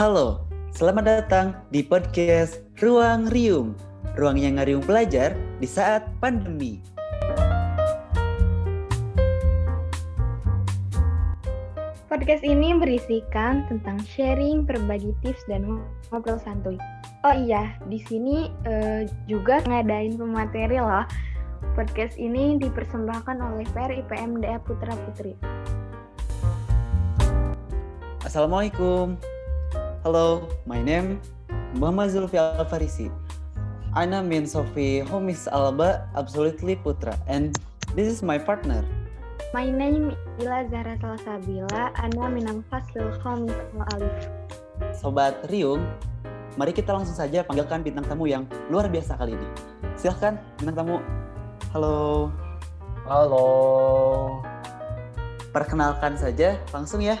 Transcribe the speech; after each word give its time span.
Halo, 0.00 0.48
selamat 0.72 1.04
datang 1.04 1.52
di 1.68 1.84
podcast 1.84 2.64
Ruang 2.80 3.28
Riung, 3.28 3.76
ruang 4.16 4.40
yang 4.40 4.56
ngariung 4.56 4.80
pelajar 4.80 5.36
di 5.60 5.68
saat 5.68 6.08
pandemi. 6.24 6.80
Podcast 12.08 12.40
ini 12.40 12.72
berisikan 12.80 13.68
tentang 13.68 14.00
sharing, 14.08 14.64
berbagi 14.64 15.12
tips, 15.20 15.44
dan 15.44 15.84
ngobrol 16.08 16.40
santuy. 16.40 16.80
Oh 17.28 17.36
iya, 17.36 17.76
di 17.92 18.00
sini 18.00 18.48
uh, 18.64 19.04
juga 19.28 19.60
ngadain 19.68 20.16
pemateri 20.16 20.80
loh. 20.80 21.04
Podcast 21.76 22.16
ini 22.16 22.56
dipersembahkan 22.56 23.36
oleh 23.36 23.68
PRIPM 23.76 24.40
DA 24.40 24.56
Putra 24.64 24.96
Putri. 24.96 25.36
Assalamualaikum. 28.24 29.39
Hello, 30.00 30.48
my 30.64 30.80
name 30.80 31.20
Muhammad 31.76 32.08
Zulfi 32.08 32.40
Al 32.40 32.64
Farisi. 32.64 33.12
Ana 33.92 34.24
min 34.24 34.48
Sofi 34.48 35.04
Homis 35.04 35.44
Alba 35.44 36.08
Absolutely 36.16 36.72
Putra 36.80 37.12
and 37.28 37.52
this 37.92 38.08
is 38.08 38.24
my 38.24 38.40
partner. 38.40 38.80
My 39.52 39.68
name 39.68 40.16
Ila 40.40 40.64
Zahra 40.72 40.96
Salsabila, 41.04 41.92
Ana 42.00 42.32
minang 42.32 42.64
faslil 42.72 43.12
Khomis 43.20 43.52
Alif. 43.92 44.24
Sobat 44.96 45.36
Riung, 45.52 45.84
mari 46.56 46.72
kita 46.72 46.96
langsung 46.96 47.20
saja 47.20 47.44
panggilkan 47.44 47.84
bintang 47.84 48.08
tamu 48.08 48.24
yang 48.24 48.48
luar 48.72 48.88
biasa 48.88 49.20
kali 49.20 49.36
ini. 49.36 49.48
Silahkan 50.00 50.40
bintang 50.64 50.80
tamu. 50.80 50.96
Halo. 51.76 52.32
Halo. 53.04 53.48
Perkenalkan 55.52 56.16
saja 56.16 56.56
langsung 56.72 57.04
ya. 57.04 57.20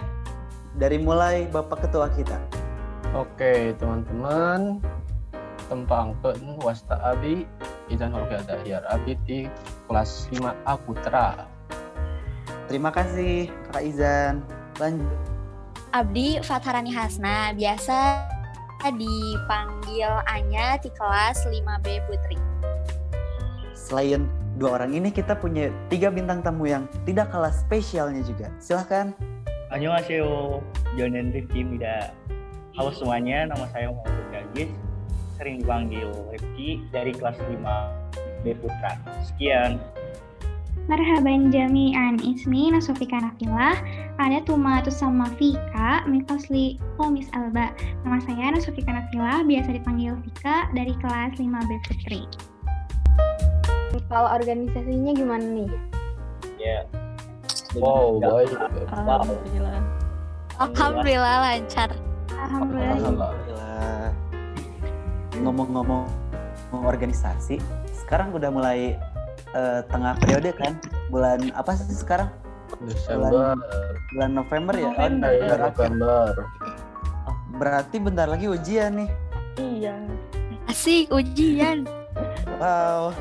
Dari 0.80 0.96
mulai 0.96 1.44
Bapak 1.44 1.84
Ketua 1.84 2.08
kita. 2.16 2.59
Oke, 3.10 3.74
teman-teman. 3.74 4.78
Tempangkeun 5.66 6.62
wasta 6.62 6.94
abi 7.02 7.42
izan 7.90 8.14
hoga 8.14 8.38
dahyar 8.46 8.86
abi 8.86 9.18
di 9.26 9.50
kelas 9.90 10.30
5A 10.30 10.74
Putra. 10.86 11.46
Terima 12.70 12.94
kasih 12.94 13.50
Kak 13.70 13.82
Izan. 13.82 14.46
Lanjut. 14.78 15.10
Abdi 15.90 16.38
Fatharani 16.46 16.94
Hasna, 16.94 17.50
biasa 17.58 18.30
dipanggil 18.94 20.10
Anya 20.30 20.78
di 20.78 20.90
kelas 20.94 21.42
5B 21.50 21.86
Putri. 22.06 22.38
Selain 23.74 24.30
dua 24.54 24.78
orang 24.78 24.94
ini 24.94 25.10
kita 25.10 25.34
punya 25.34 25.74
tiga 25.90 26.14
bintang 26.14 26.46
tamu 26.46 26.70
yang 26.70 26.86
tidak 27.02 27.34
kalah 27.34 27.50
spesialnya 27.50 28.22
juga. 28.22 28.54
Silahkan. 28.62 29.10
Annyeonghaseyo, 29.74 30.62
Jonen 30.94 31.34
Rifki 31.34 31.66
Mida. 31.66 32.14
Halo 32.80 32.96
semuanya, 32.96 33.44
nama 33.44 33.68
saya 33.76 33.92
Muhammad 33.92 34.24
Gagis. 34.32 34.72
Sering 35.36 35.60
dipanggil 35.60 36.08
Rifki 36.32 36.80
dari 36.88 37.12
kelas 37.12 37.36
5B 37.36 38.56
Putra. 38.56 38.96
Sekian. 39.20 39.76
Marhaban 40.88 41.52
jami'an 41.52 42.16
ismi 42.24 42.72
Nasofika 42.72 43.20
Nafilah 43.20 43.76
Ada 44.16 44.40
Tumatu 44.48 44.88
sama 44.88 45.28
Fika 45.36 46.08
Mikosli 46.08 46.80
Komis 46.96 47.28
Alba 47.36 47.68
Nama 48.00 48.16
saya 48.24 48.56
Nasofika 48.56 48.96
Nafilah 48.96 49.44
Biasa 49.44 49.76
dipanggil 49.76 50.16
Fika 50.24 50.72
dari 50.72 50.96
kelas 51.04 51.36
5B 51.36 51.70
Putri 51.84 52.24
Kalau 54.08 54.40
organisasinya 54.40 55.12
gimana 55.12 55.44
nih? 55.44 55.70
Ya. 56.56 56.88
Wow, 57.76 58.24
baik. 58.24 58.56
Alhamdulillah. 58.88 59.84
Alhamdulillah 60.56 61.36
lancar. 61.44 61.92
Alhamdulillah 62.40 62.96
Alhamdulillah. 62.96 64.04
Ngomong-ngomong 65.40 66.04
organisasi, 66.72 67.60
sekarang 67.92 68.32
udah 68.32 68.48
mulai 68.48 68.96
uh, 69.52 69.84
tengah 69.92 70.16
periode 70.20 70.56
kan? 70.56 70.76
Bulan 71.12 71.52
apa 71.52 71.76
sih 71.76 71.92
sekarang? 71.92 72.32
Desember. 72.88 73.56
Bulan 74.16 74.30
November 74.32 74.74
ya? 74.76 74.88
Oh, 74.88 75.08
November. 75.08 75.58
November. 75.68 76.32
Oh, 77.28 77.36
berarti 77.60 77.96
bentar 78.00 78.24
lagi 78.24 78.48
ujian 78.48 79.04
nih. 79.04 79.10
Iya. 79.60 79.96
Asik 80.64 81.12
ujian. 81.12 81.84
Wow. 82.56 83.12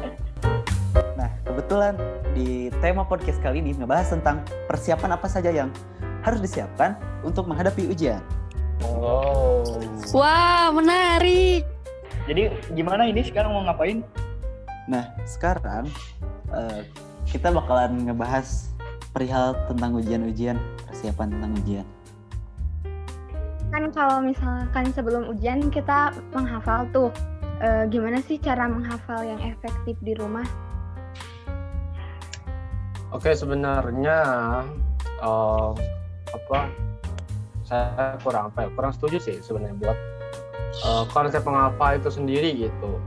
Nah, 1.20 1.30
kebetulan 1.44 2.00
di 2.32 2.72
tema 2.80 3.04
podcast 3.04 3.44
kali 3.44 3.60
ini 3.60 3.76
ngebahas 3.76 4.16
tentang 4.16 4.48
persiapan 4.72 5.20
apa 5.20 5.28
saja 5.28 5.52
yang 5.52 5.68
harus 6.24 6.40
disiapkan 6.40 6.96
untuk 7.24 7.48
menghadapi 7.48 7.90
ujian. 7.90 8.24
Wow. 9.00 9.64
Wah, 10.12 10.68
menarik. 10.76 11.64
Jadi 12.28 12.52
gimana 12.76 13.08
ini 13.08 13.24
sekarang 13.24 13.56
mau 13.56 13.64
ngapain? 13.64 14.04
Nah, 14.92 15.08
sekarang 15.24 15.88
uh, 16.52 16.84
kita 17.24 17.48
bakalan 17.48 18.12
ngebahas 18.12 18.76
perihal 19.16 19.56
tentang 19.72 19.96
ujian-ujian, 19.96 20.60
persiapan 20.84 21.32
tentang 21.32 21.52
ujian. 21.64 21.88
Kan 23.72 23.88
kalau 23.96 24.20
misalkan 24.20 24.92
sebelum 24.92 25.32
ujian 25.32 25.72
kita 25.72 26.12
menghafal 26.34 26.90
tuh. 26.90 27.10
E, 27.60 27.92
gimana 27.92 28.24
sih 28.24 28.40
cara 28.40 28.72
menghafal 28.72 29.20
yang 29.22 29.38
efektif 29.44 29.94
di 30.00 30.16
rumah? 30.16 30.48
Oke, 33.12 33.36
sebenarnya 33.36 34.18
uh, 35.22 35.76
apa? 36.32 36.89
Saya 37.70 38.18
kurang 38.26 38.50
apa 38.50 38.66
ya? 38.66 38.70
Kurang 38.74 38.92
setuju 38.98 39.22
sih 39.22 39.38
sebenarnya 39.46 39.78
buat 39.78 39.98
uh, 40.82 41.06
konsep 41.14 41.46
menghafal 41.46 42.02
itu 42.02 42.10
sendiri 42.10 42.50
gitu. 42.66 42.98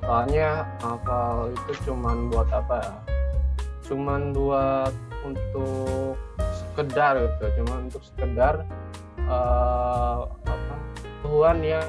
Soalnya 0.00 0.64
hafal 0.80 1.52
itu 1.52 1.92
cuman 1.92 2.32
buat 2.32 2.48
apa 2.48 2.80
ya? 2.80 2.94
Cuman 3.84 4.32
buat 4.32 4.96
untuk 5.28 6.16
sekedar 6.40 7.20
gitu, 7.20 7.44
cuman 7.60 7.92
untuk 7.92 8.00
sekedar 8.00 8.64
uh, 9.28 10.24
apa? 10.48 10.74
Tuhan 11.20 11.60
yang 11.60 11.88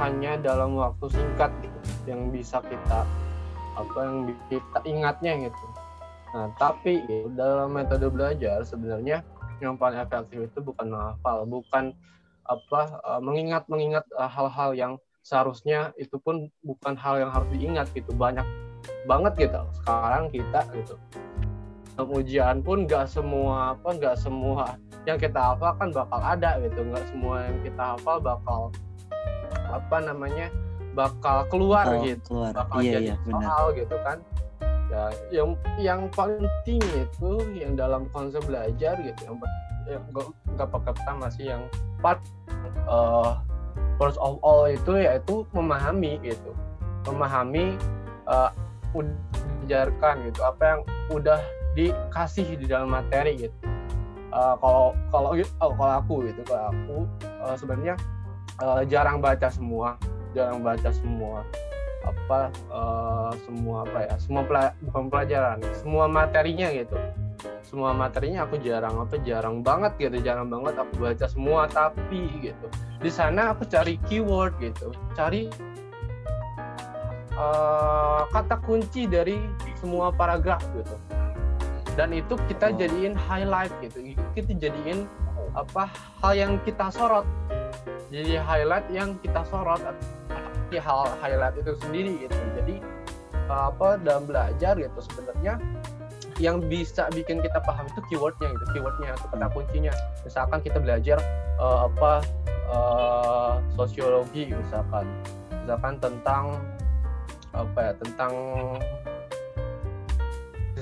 hanya 0.00 0.40
dalam 0.40 0.80
waktu 0.80 1.12
singkat 1.12 1.52
gitu, 1.60 1.78
yang 2.08 2.32
bisa 2.32 2.64
kita 2.64 3.04
apa 3.76 3.98
yang 4.00 4.32
kita 4.48 4.78
ingatnya 4.88 5.32
gitu. 5.52 5.66
Nah, 6.32 6.48
tapi 6.56 7.04
gitu, 7.04 7.28
dalam 7.36 7.76
metode 7.76 8.08
belajar 8.08 8.64
sebenarnya 8.64 9.20
yang 9.60 9.74
paling 9.76 9.98
efektif 9.98 10.48
itu 10.48 10.58
bukan 10.60 10.92
menghafal, 10.92 11.48
bukan 11.48 11.96
apa 12.46 12.80
uh, 13.02 13.18
mengingat 13.18 13.66
mengingat 13.66 14.06
uh, 14.14 14.30
hal-hal 14.30 14.70
yang 14.76 14.92
seharusnya 15.26 15.90
itu 15.98 16.14
pun 16.22 16.46
bukan 16.62 16.94
hal 16.94 17.18
yang 17.18 17.30
harus 17.34 17.48
diingat 17.50 17.90
gitu. 17.96 18.14
Banyak 18.14 18.46
banget 19.10 19.48
gitu. 19.48 19.60
Sekarang 19.82 20.30
kita 20.30 20.60
gitu. 20.76 20.94
Dalam 21.96 22.12
ujian 22.12 22.56
pun 22.60 22.84
nggak 22.84 23.08
semua 23.08 23.72
apa 23.74 23.88
nggak 23.96 24.16
semua 24.20 24.76
yang 25.08 25.16
kita 25.16 25.40
hafal 25.40 25.72
kan 25.80 25.88
bakal 25.90 26.20
ada 26.20 26.60
gitu. 26.62 26.80
Nggak 26.84 27.04
semua 27.10 27.36
yang 27.48 27.58
kita 27.64 27.82
hafal 27.96 28.16
bakal 28.20 28.60
apa 29.66 29.96
namanya 30.04 30.46
bakal 30.94 31.44
keluar 31.52 31.84
Oh, 31.88 32.00
gitu. 32.04 32.20
keluar. 32.32 32.52
bakal 32.56 32.78
Iya, 32.80 32.92
jadi 33.00 33.06
iya, 33.12 33.16
benar. 33.24 33.42
soal 33.44 33.64
gitu 33.76 33.96
kan 34.00 34.18
ya 34.86 35.10
yang 35.34 35.58
yang 35.82 36.00
paling 36.14 36.46
penting 36.62 36.82
itu 36.94 37.32
yang 37.58 37.74
dalam 37.74 38.06
konsep 38.14 38.38
belajar 38.46 38.94
gitu 39.02 39.20
yang 39.26 40.02
nggak 40.54 40.68
pakai 40.70 40.92
pertama 40.94 41.26
sih 41.30 41.50
yang 41.50 41.66
part 42.02 42.22
uh, 42.90 43.38
first 43.98 44.18
of 44.20 44.38
all 44.42 44.66
itu 44.68 44.98
yaitu 45.00 45.46
memahami 45.52 46.20
gitu. 46.22 46.52
Memahami 47.06 47.78
uh, 48.26 48.50
udah 48.94 49.14
diajarkan 49.66 50.30
gitu 50.30 50.40
apa 50.46 50.62
yang 50.62 50.80
udah 51.10 51.40
dikasih 51.74 52.56
di 52.56 52.66
dalam 52.70 52.90
materi 52.90 53.48
gitu. 53.48 53.56
Uh, 54.30 54.54
kalau 54.60 54.92
kalau 55.08 55.30
oh, 55.64 55.72
kalau 55.74 55.94
aku 55.96 56.14
gitu 56.28 56.40
kalau 56.44 56.68
aku 56.68 56.96
uh, 57.40 57.56
sebenarnya 57.56 57.94
uh, 58.60 58.82
jarang 58.84 59.22
baca 59.22 59.48
semua 59.48 59.96
jarang 60.36 60.60
baca 60.60 60.92
semua 60.92 61.40
apa 62.06 62.54
uh, 62.70 63.34
semua 63.42 63.82
apa 63.82 63.98
ya 64.06 64.14
semua 64.22 64.42
pela- 64.46 64.74
bukan 64.86 65.04
pelajaran 65.10 65.58
semua 65.74 66.06
materinya 66.06 66.70
gitu. 66.70 66.96
Semua 67.66 67.90
materinya 67.90 68.46
aku 68.46 68.62
jarang 68.62 68.94
apa 69.02 69.18
jarang 69.26 69.58
banget 69.60 69.98
gitu 69.98 70.22
jarang 70.22 70.46
banget 70.46 70.78
aku 70.78 71.02
baca 71.02 71.26
semua 71.26 71.66
tapi 71.66 72.30
gitu. 72.38 72.66
Di 73.02 73.10
sana 73.10 73.52
aku 73.52 73.66
cari 73.66 73.98
keyword 74.06 74.54
gitu 74.62 74.94
cari 75.18 75.50
uh, 77.34 78.22
kata 78.30 78.62
kunci 78.62 79.10
dari 79.10 79.42
semua 79.82 80.14
paragraf 80.14 80.62
gitu. 80.78 80.96
Dan 81.98 82.14
itu 82.14 82.38
kita 82.46 82.70
Oh. 82.70 82.76
jadiin 82.78 83.14
highlight 83.18 83.72
gitu 83.82 83.98
kita 84.36 84.52
jadiin 84.56 85.10
apa 85.58 85.90
hal 86.22 86.32
yang 86.38 86.52
kita 86.62 86.86
sorot. 86.94 87.26
Jadi 88.14 88.38
highlight 88.38 88.86
yang 88.94 89.18
kita 89.18 89.42
sorot 89.50 89.82
di 90.68 90.78
hal 90.80 91.10
highlight 91.22 91.56
itu 91.58 91.72
sendiri 91.82 92.26
gitu. 92.26 92.36
Jadi 92.58 92.76
apa 93.46 93.98
dalam 94.02 94.26
belajar 94.26 94.74
gitu 94.74 94.98
sebenarnya 94.98 95.62
yang 96.42 96.60
bisa 96.66 97.08
bikin 97.14 97.40
kita 97.40 97.62
paham 97.64 97.86
itu 97.88 98.00
keywordnya 98.12 98.52
gitu 98.52 98.64
keywordnya 98.76 99.14
atau 99.16 99.26
kata 99.32 99.46
kuncinya. 99.54 99.94
Misalkan 100.26 100.58
kita 100.60 100.78
belajar 100.82 101.18
eh, 101.58 101.78
apa 101.86 102.12
eh, 102.48 103.52
sosiologi 103.78 104.50
misalkan. 104.50 105.06
Misalkan 105.64 105.94
tentang 105.98 106.44
apa 107.56 107.78
ya 107.80 107.92
tentang 107.96 108.32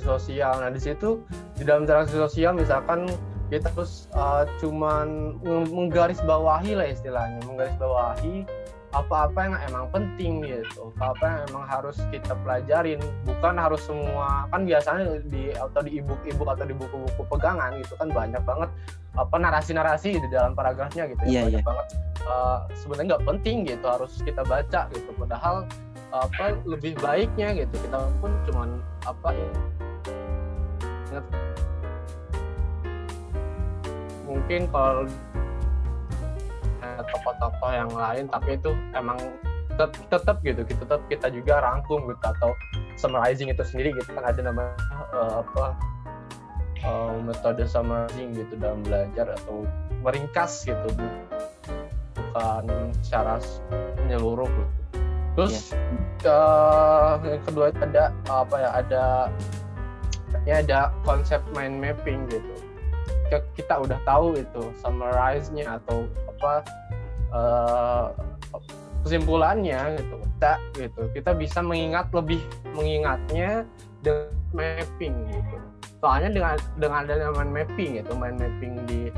sosial. 0.05 0.61
Nah 0.61 0.71
di 0.75 0.81
situ 0.83 1.23
di 1.57 1.63
dalam 1.63 1.87
interaksi 1.87 2.19
sosial 2.19 2.53
misalkan 2.53 3.09
kita 3.49 3.71
harus 3.73 4.11
uh, 4.17 4.43
cuman 4.59 5.39
meng- 5.45 5.71
menggarisbawahi 5.71 6.75
lah 6.75 6.89
istilahnya 6.91 7.41
menggarisbawahi 7.47 8.49
apa-apa 8.94 9.38
yang 9.43 9.56
emang 9.67 9.85
penting 9.91 10.46
gitu. 10.46 10.94
Apa-apa 10.96 11.25
yang 11.26 11.41
emang 11.50 11.64
harus 11.67 11.99
kita 12.14 12.32
pelajarin. 12.46 13.02
Bukan 13.26 13.58
harus 13.58 13.82
semua 13.82 14.46
kan 14.55 14.62
biasanya 14.62 15.19
di 15.26 15.50
atau 15.52 15.81
di 15.82 15.99
ebook-ebook 15.99 16.49
atau 16.55 16.64
di 16.64 16.75
buku-buku 16.79 17.23
pegangan 17.26 17.75
gitu 17.82 17.99
kan 17.99 18.08
banyak 18.14 18.43
banget 18.46 18.70
apa 19.14 19.35
narasi-narasi 19.38 20.19
di 20.19 20.29
dalam 20.31 20.58
paragrafnya 20.58 21.06
gitu 21.06 21.23
Iya, 21.23 21.31
ya 21.31 21.43
banyak 21.46 21.62
iya. 21.62 21.67
banget 21.67 21.87
uh, 22.29 22.67
sebenarnya 22.76 23.17
nggak 23.17 23.26
penting 23.26 23.56
gitu 23.69 23.87
harus 23.87 24.12
kita 24.25 24.43
baca 24.44 24.88
gitu. 24.93 25.11
Padahal 25.17 25.69
apa 26.14 26.55
lebih 26.64 26.96
baiknya 27.00 27.55
gitu. 27.64 27.75
Kita 27.75 27.99
pun 28.23 28.32
cuman 28.49 28.69
apa 29.05 29.29
ingat. 31.11 31.25
Mungkin 34.25 34.67
kalau 34.73 35.06
tokoh-tokoh 37.11 37.71
yang 37.73 37.91
lain 37.93 38.25
tapi 38.31 38.57
itu 38.57 38.71
emang 38.95 39.19
tet- 39.75 40.07
tetap 40.09 40.39
gitu 40.47 40.63
gitu 40.63 40.81
tetap 40.87 41.03
kita 41.11 41.27
juga 41.35 41.61
rangkum 41.65 42.07
gitu 42.07 42.25
atau 42.25 42.51
summarizing 42.95 43.51
itu 43.51 43.63
sendiri 43.67 43.91
gitu 43.99 44.11
kan 44.15 44.25
ada 44.27 44.41
namanya 44.41 44.77
eh, 45.13 45.35
apa 45.43 45.67
eh, 46.85 47.15
metode 47.27 47.65
summarizing 47.67 48.37
gitu 48.39 48.55
dalam 48.61 48.81
belajar 48.87 49.35
atau 49.43 49.67
meringkas 50.05 50.63
gitu 50.69 50.89
bu- 50.95 51.27
bukan 52.15 52.65
secara 53.03 53.41
menyeluruh 54.05 54.47
gitu. 54.47 54.73
Terus 55.35 55.75
eh, 56.23 57.13
yang 57.27 57.43
kedua 57.43 57.75
ada 57.75 58.15
apa 58.31 58.55
ya 58.59 58.71
ada 58.79 59.05
ya 60.47 60.55
ada 60.63 60.79
konsep 61.03 61.43
mind 61.55 61.83
mapping 61.83 62.31
gitu. 62.31 62.54
Ke- 63.35 63.47
Kita 63.59 63.83
udah 63.83 63.99
tahu 64.07 64.39
itu 64.39 64.63
summarize-nya 64.79 65.83
atau 65.83 66.07
apa 66.31 66.53
eh, 67.35 68.07
kesimpulannya 69.03 69.99
gitu. 69.99 70.15
Kita 70.23 70.53
gitu. 70.79 71.03
Kita 71.11 71.31
bisa 71.35 71.59
mengingat 71.59 72.15
lebih 72.15 72.39
mengingatnya 72.79 73.67
dengan 74.07 74.31
mapping 74.55 75.15
gitu. 75.35 75.57
Soalnya 75.99 76.31
dengan 76.31 76.55
dengan 76.79 76.99
adanya 77.03 77.35
mind 77.35 77.51
mapping 77.51 77.91
gitu, 77.99 78.13
mind 78.15 78.39
mapping 78.39 78.75
di 78.87 79.11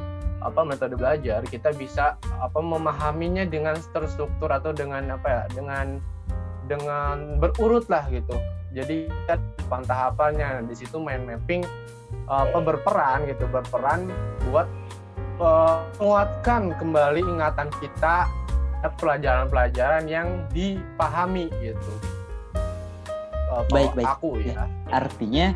apa 0.46 0.62
metode 0.62 0.94
belajar 0.94 1.42
kita 1.42 1.74
bisa 1.74 2.14
apa 2.38 2.60
memahaminya 2.62 3.42
dengan 3.50 3.74
terstruktur 3.90 4.46
atau 4.46 4.70
dengan 4.70 5.18
apa 5.18 5.26
ya 5.26 5.42
dengan 5.50 5.98
dengan 6.70 7.42
berurut 7.42 7.90
lah 7.90 8.06
gitu 8.14 8.38
jadi 8.70 9.10
kita 9.10 9.34
tahapannya 9.66 10.70
di 10.70 10.74
situ 10.78 11.02
mind 11.02 11.26
mapping 11.26 11.66
apa 12.26 12.58
berperan 12.58 13.26
gitu 13.26 13.46
berperan 13.46 14.10
buat 14.48 14.66
eh, 15.38 15.76
menguatkan 15.98 16.74
kembali 16.76 17.20
ingatan 17.22 17.68
kita 17.78 18.26
pelajaran-pelajaran 18.98 20.06
yang 20.06 20.28
dipahami 20.50 21.50
gitu 21.58 21.92
kalau 23.46 23.62
Baik, 23.70 23.90
baik. 23.94 24.06
aku 24.06 24.30
ya 24.42 24.66
Artinya 24.90 25.54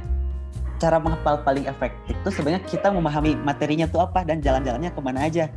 cara 0.80 0.96
menghafal 0.96 1.42
paling 1.44 1.68
efektif 1.68 2.16
itu 2.16 2.28
sebenarnya 2.32 2.62
kita 2.64 2.88
memahami 2.88 3.36
materinya 3.36 3.84
tuh 3.84 4.00
apa 4.00 4.24
dan 4.24 4.40
jalan-jalannya 4.40 4.88
ke 4.88 5.00
mana 5.04 5.28
aja. 5.28 5.52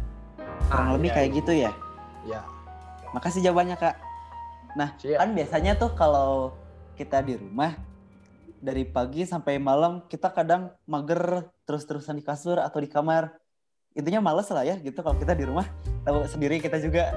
Kurang 0.68 0.88
Ah, 0.90 0.94
lebih 1.00 1.10
iya, 1.10 1.16
kayak 1.16 1.30
gitu 1.40 1.52
ya. 1.56 1.72
ya 2.28 2.42
Makasih 3.16 3.40
jawabannya 3.40 3.78
kak. 3.80 3.96
Nah 4.76 4.90
Siap. 5.00 5.22
kan 5.22 5.30
biasanya 5.32 5.72
tuh 5.80 5.94
kalau 5.96 6.52
kita 7.00 7.24
di 7.24 7.40
rumah 7.40 7.78
dari 8.64 8.88
pagi 8.88 9.28
sampai 9.28 9.60
malam 9.60 10.08
kita 10.08 10.32
kadang 10.32 10.72
mager 10.88 11.52
terus-terusan 11.68 12.16
di 12.16 12.24
kasur 12.24 12.64
atau 12.64 12.80
di 12.80 12.88
kamar. 12.88 13.36
Intinya 13.94 14.24
males 14.24 14.48
lah 14.50 14.64
ya 14.64 14.80
gitu 14.80 15.04
kalau 15.04 15.20
kita 15.20 15.36
di 15.36 15.44
rumah 15.44 15.68
tahu 16.08 16.24
sendiri 16.26 16.64
kita 16.64 16.80
juga. 16.80 17.12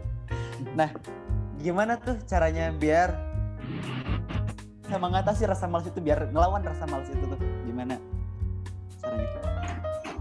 nah 0.78 0.88
gimana 1.60 2.00
tuh 2.00 2.16
caranya 2.24 2.72
biar 2.72 3.12
bisa 4.80 4.96
mengatasi 4.96 5.46
rasa 5.46 5.68
malas 5.68 5.86
itu 5.86 6.00
biar 6.00 6.32
ngelawan 6.32 6.64
rasa 6.64 6.88
malas 6.88 7.06
itu 7.12 7.22
tuh 7.22 7.38
gimana 7.68 8.00
caranya? 8.98 9.59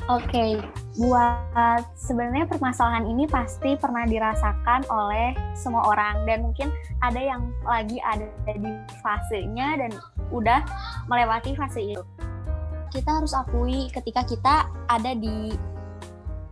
Oke, 0.10 0.58
buat 0.98 1.86
sebenarnya 1.94 2.50
permasalahan 2.50 3.06
ini 3.06 3.30
pasti 3.30 3.78
pernah 3.78 4.10
dirasakan 4.10 4.90
oleh 4.90 5.38
semua 5.54 5.86
orang 5.86 6.26
dan 6.26 6.42
mungkin 6.42 6.74
ada 7.06 7.22
yang 7.22 7.54
lagi 7.62 8.02
ada 8.02 8.26
di 8.50 8.74
fasenya 9.06 9.78
dan 9.78 9.94
udah 10.34 10.66
melewati 11.06 11.54
fase 11.54 11.94
itu. 11.94 12.02
Kita 12.90 13.22
harus 13.22 13.38
akui 13.38 13.94
ketika 13.94 14.26
kita 14.26 14.66
ada 14.90 15.14
di 15.14 15.54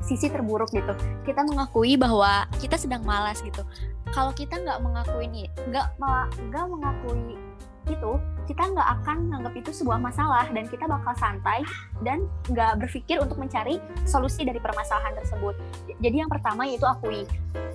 sisi 0.05 0.29
terburuk 0.29 0.69
gitu. 0.69 0.93
Kita 1.25 1.41
mengakui 1.41 1.97
bahwa 1.97 2.45
kita 2.61 2.77
sedang 2.77 3.01
malas 3.09 3.41
gitu. 3.41 3.65
Kalau 4.13 4.37
kita 4.37 4.53
nggak 4.61 4.85
mengakui 4.85 5.49
nggak 5.65 5.97
nggak 6.53 6.65
mengakui 6.69 7.33
itu, 7.89 8.11
kita 8.47 8.63
nggak 8.63 8.89
akan 9.03 9.27
menganggap 9.27 9.53
itu 9.59 9.69
sebuah 9.75 9.99
masalah 9.99 10.47
dan 10.55 10.65
kita 10.71 10.87
bakal 10.87 11.13
santai 11.19 11.61
dan 12.01 12.23
nggak 12.47 12.79
berpikir 12.79 13.19
untuk 13.19 13.35
mencari 13.35 13.77
solusi 14.07 14.47
dari 14.47 14.57
permasalahan 14.57 15.13
tersebut. 15.19 15.53
Jadi 15.99 16.15
yang 16.23 16.31
pertama 16.31 16.63
yaitu 16.63 16.87
akui. 16.87 17.27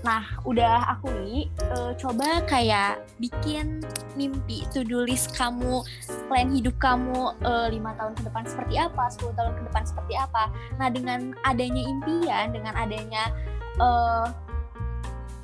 Nah, 0.03 0.27
udah 0.43 0.99
akui, 0.99 1.47
eh, 1.47 1.93
coba 1.95 2.43
kayak 2.51 3.07
bikin 3.23 3.85
mimpi, 4.19 4.67
to-do 4.75 5.07
list 5.07 5.31
kamu, 5.39 5.87
plan 6.27 6.51
hidup 6.51 6.75
kamu 6.83 7.39
eh, 7.45 7.69
lima 7.71 7.95
tahun 7.95 8.19
ke 8.19 8.23
depan 8.27 8.43
seperti 8.49 8.75
apa, 8.83 9.05
10 9.15 9.31
tahun 9.39 9.53
ke 9.55 9.63
depan 9.71 9.85
seperti 9.87 10.15
apa. 10.19 10.51
Nah, 10.81 10.89
dengan 10.91 11.37
adanya 11.47 11.83
impian, 11.87 12.51
dengan 12.51 12.75
adanya 12.75 13.31
eh, 13.79 14.27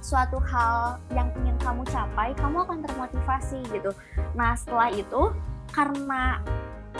suatu 0.09 0.41
hal 0.41 0.97
yang 1.13 1.29
ingin 1.45 1.61
kamu 1.61 1.85
capai, 1.85 2.33
kamu 2.33 2.65
akan 2.65 2.81
termotivasi 2.81 3.61
gitu. 3.69 3.93
Nah, 4.33 4.57
setelah 4.57 4.89
itu 4.89 5.37
karena 5.69 6.41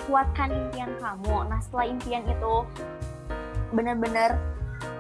kuatkan 0.05 0.53
impian 0.53 0.93
kamu. 1.01 1.49
Nah, 1.49 1.57
setelah 1.65 1.89
impian 1.89 2.29
itu 2.29 2.55
benar-benar 3.73 4.37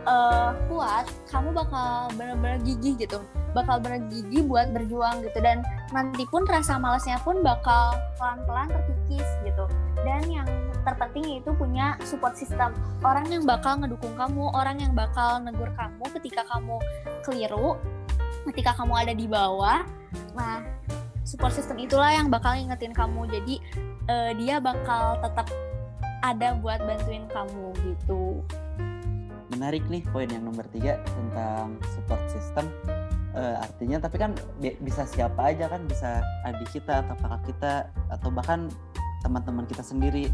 eh, 0.09 0.51
kuat, 0.73 1.05
kamu 1.29 1.53
bakal 1.53 2.09
benar-benar 2.17 2.65
gigih 2.65 2.97
gitu. 2.97 3.21
Bakal 3.53 3.85
benar 3.85 4.01
gigih 4.09 4.49
buat 4.49 4.73
berjuang 4.73 5.21
gitu 5.29 5.45
dan 5.45 5.61
nanti 5.93 6.25
pun 6.33 6.49
rasa 6.49 6.81
malasnya 6.81 7.21
pun 7.21 7.45
bakal 7.45 7.93
pelan-pelan 8.17 8.73
terkikis 8.73 9.29
gitu. 9.45 9.69
Dan 10.01 10.25
yang 10.33 10.49
terpenting 10.89 11.37
yaitu 11.37 11.53
punya 11.53 12.01
support 12.09 12.33
system. 12.41 12.73
Orang 13.05 13.29
yang 13.29 13.45
bakal 13.45 13.77
ngedukung 13.77 14.17
kamu, 14.17 14.49
orang 14.57 14.81
yang 14.81 14.97
bakal 14.97 15.37
negur 15.45 15.69
kamu 15.77 16.05
ketika 16.17 16.49
kamu 16.49 16.81
keliru, 17.21 17.77
ketika 18.53 18.75
kamu 18.77 18.95
ada 18.97 19.13
di 19.15 19.27
bawah. 19.29 19.85
Nah, 20.35 20.65
support 21.23 21.53
system 21.53 21.79
itulah 21.79 22.11
yang 22.13 22.33
bakal 22.33 22.57
ngingetin 22.57 22.97
kamu. 22.97 23.29
Jadi 23.29 23.55
eh, 24.09 24.33
dia 24.41 24.59
bakal 24.59 25.21
tetap 25.21 25.47
ada 26.25 26.59
buat 26.59 26.83
bantuin 26.83 27.25
kamu 27.31 27.77
gitu. 27.87 28.43
menarik 29.49 29.81
nih 29.89 30.05
poin 30.13 30.29
yang 30.29 30.45
nomor 30.45 30.63
tiga 30.71 31.01
tentang 31.09 31.81
support 31.97 32.21
system 32.31 32.69
Eh, 33.39 33.57
artinya 33.61 34.03
tapi 34.03 34.17
kan 34.19 34.35
bi- 34.59 34.75
bisa 34.83 35.07
siapa 35.07 35.55
aja 35.55 35.71
kan 35.71 35.85
bisa 35.87 36.25
adik 36.49 36.75
kita 36.75 37.07
atau 37.07 37.15
kakak 37.23 37.43
kita 37.47 37.73
atau 38.11 38.35
bahkan 38.35 38.67
teman-teman 39.23 39.63
kita 39.69 39.85
sendiri 39.85 40.33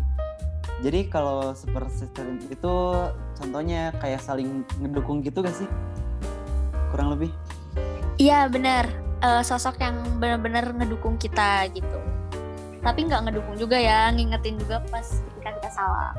jadi 0.80 1.12
kalau 1.12 1.52
support 1.52 1.90
system 1.92 2.40
itu 2.48 2.74
contohnya 3.36 3.92
kayak 4.00 4.24
saling 4.24 4.64
ngedukung 4.80 5.20
gitu 5.20 5.44
gak 5.44 5.52
sih 5.52 5.68
kurang 6.94 7.12
lebih 7.12 7.28
Iya 8.14 8.46
benar, 8.46 9.04
Eh, 9.24 9.40
sosok 9.40 9.80
yang 9.80 10.20
benar-benar 10.20 10.76
ngedukung 10.76 11.16
kita 11.16 11.64
gitu. 11.72 11.96
Tapi 12.84 13.08
nggak 13.08 13.24
ngedukung 13.24 13.56
juga 13.56 13.80
ya, 13.80 14.12
ngingetin 14.12 14.60
juga 14.60 14.84
pas 14.92 15.00
ketika 15.00 15.50
kita 15.56 15.70
salah. 15.72 16.12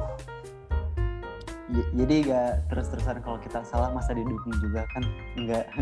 J- 1.69 1.91
jadi 1.93 2.15
gak 2.25 2.51
terus-terusan 2.73 3.21
kalau 3.21 3.37
kita 3.37 3.61
salah 3.61 3.93
masa 3.93 4.17
didukung 4.17 4.57
juga 4.57 4.89
kan? 4.89 5.05
Enggak 5.37 5.69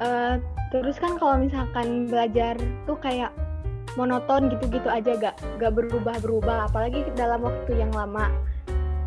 Eh, 0.00 0.34
terus 0.74 0.96
kan 0.98 1.14
kalau 1.20 1.38
misalkan 1.38 2.08
belajar 2.08 2.56
tuh 2.88 2.96
kayak 2.98 3.30
monoton 3.94 4.48
gitu-gitu 4.50 4.88
aja 4.90 5.14
gak 5.14 5.36
gak 5.62 5.72
berubah-berubah. 5.78 6.66
Apalagi 6.66 7.06
dalam 7.14 7.46
waktu 7.46 7.78
yang 7.78 7.94
lama 7.94 8.34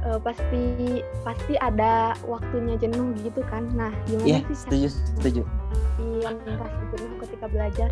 Eh, 0.04 0.20
pasti 0.20 0.64
pasti 1.24 1.54
ada 1.56 2.12
waktunya 2.28 2.76
jenuh 2.76 3.16
gitu 3.24 3.40
kan. 3.48 3.64
Nah 3.72 3.88
gimana 4.04 4.28
Iya 4.28 4.40
sih 4.52 4.58
setuju 4.68 4.88
setuju. 5.16 5.42
yang 6.20 6.36
rasa 6.60 6.82
jenuh 6.92 7.16
ketika 7.24 7.46
belajar? 7.48 7.90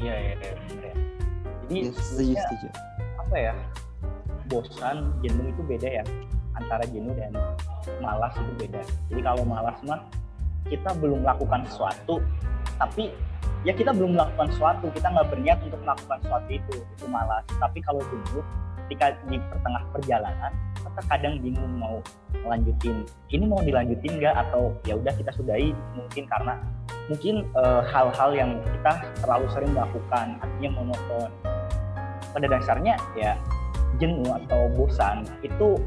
Iya, 0.00 0.14
iya, 0.16 0.32
iya, 0.40 0.52
bener 0.68 0.84
ya. 0.88 0.94
Jadi 1.64 1.76
Yes, 1.88 1.96
setuju, 2.00 2.32
setuju. 2.40 2.68
apa 3.20 3.36
ya 3.40 3.54
bosan 4.48 4.96
jenuh 5.20 5.48
itu 5.48 5.62
beda 5.64 5.88
ya 6.00 6.04
antara 6.56 6.84
jenuh 6.88 7.12
dan 7.16 7.32
malas 8.00 8.32
itu 8.40 8.52
beda. 8.64 8.80
Jadi 9.12 9.20
kalau 9.20 9.44
malas 9.44 9.76
mah 9.84 10.00
kita 10.68 10.96
belum 10.96 11.24
melakukan 11.28 11.68
sesuatu 11.68 12.24
tapi 12.80 13.12
ya 13.68 13.76
kita 13.76 13.92
belum 13.92 14.16
melakukan 14.16 14.48
sesuatu 14.52 14.88
kita 14.96 15.12
nggak 15.12 15.28
berniat 15.28 15.58
untuk 15.60 15.80
melakukan 15.84 16.18
sesuatu 16.24 16.48
itu 16.48 16.72
itu 16.80 17.04
malas. 17.04 17.44
Tapi 17.60 17.78
kalau 17.84 18.00
jenuh 18.08 18.44
ketika 18.88 19.12
di 19.28 19.36
pertengah 19.52 19.84
perjalanan 19.92 20.52
kita 20.94 21.10
kadang 21.10 21.42
bingung 21.42 21.74
mau 21.74 21.98
melanjutin 22.46 23.02
ini 23.34 23.44
mau 23.50 23.58
dilanjutin 23.66 24.22
nggak? 24.22 24.30
Atau 24.46 24.78
ya 24.86 24.94
udah 24.94 25.10
kita 25.18 25.34
sudahi 25.34 25.74
mungkin 25.98 26.22
karena 26.30 26.54
mungkin 27.10 27.42
eh, 27.42 27.82
hal-hal 27.90 28.30
yang 28.30 28.50
kita 28.62 29.02
terlalu 29.18 29.46
sering 29.50 29.74
melakukan 29.74 30.38
artinya 30.38 30.70
monoton. 30.78 31.30
Pada 32.30 32.46
dasarnya 32.46 32.94
ya 33.18 33.34
jenuh 33.98 34.30
atau 34.46 34.70
bosan 34.78 35.26
itu 35.42 35.82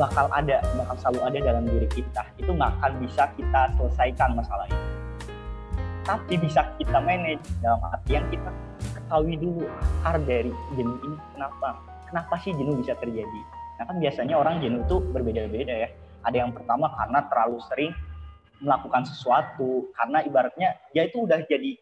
bakal 0.00 0.32
ada 0.32 0.64
bakal 0.80 0.96
selalu 0.96 1.20
ada 1.28 1.38
dalam 1.52 1.68
diri 1.68 1.88
kita. 1.92 2.24
Itu 2.40 2.56
nggak 2.56 2.80
akan 2.80 2.92
bisa 3.04 3.28
kita 3.36 3.76
selesaikan 3.76 4.32
masalah 4.32 4.64
itu 4.72 4.84
tapi 6.06 6.38
bisa 6.38 6.62
kita 6.78 7.02
manage 7.02 7.42
dalam 7.58 7.82
artian 7.82 8.22
kita 8.30 8.46
ketahui 8.94 9.34
dulu 9.34 9.66
akar 10.06 10.22
dari 10.22 10.54
jenuh 10.78 10.94
ini 11.02 11.18
kenapa? 11.34 11.82
Kenapa 12.06 12.38
sih 12.38 12.54
jenuh 12.54 12.78
bisa 12.78 12.94
terjadi 12.94 13.55
nah 13.76 13.84
kan 13.84 13.96
biasanya 14.00 14.34
orang 14.40 14.64
jenuh 14.64 14.82
itu 14.84 14.96
berbeda-beda 15.12 15.74
ya 15.86 15.88
ada 16.24 16.36
yang 16.36 16.50
pertama 16.50 16.88
karena 16.96 17.20
terlalu 17.28 17.58
sering 17.68 17.92
melakukan 18.60 19.04
sesuatu 19.04 19.92
karena 19.92 20.24
ibaratnya 20.24 20.80
ya 20.96 21.04
itu 21.04 21.28
udah 21.28 21.44
jadi 21.44 21.76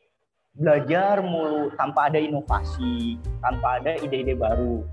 belajar 0.55 1.19
mulu 1.19 1.75
tanpa 1.75 2.07
ada 2.07 2.19
inovasi, 2.23 3.19
tanpa 3.43 3.83
ada 3.83 3.99
ide-ide 3.99 4.39
baru. 4.39 4.87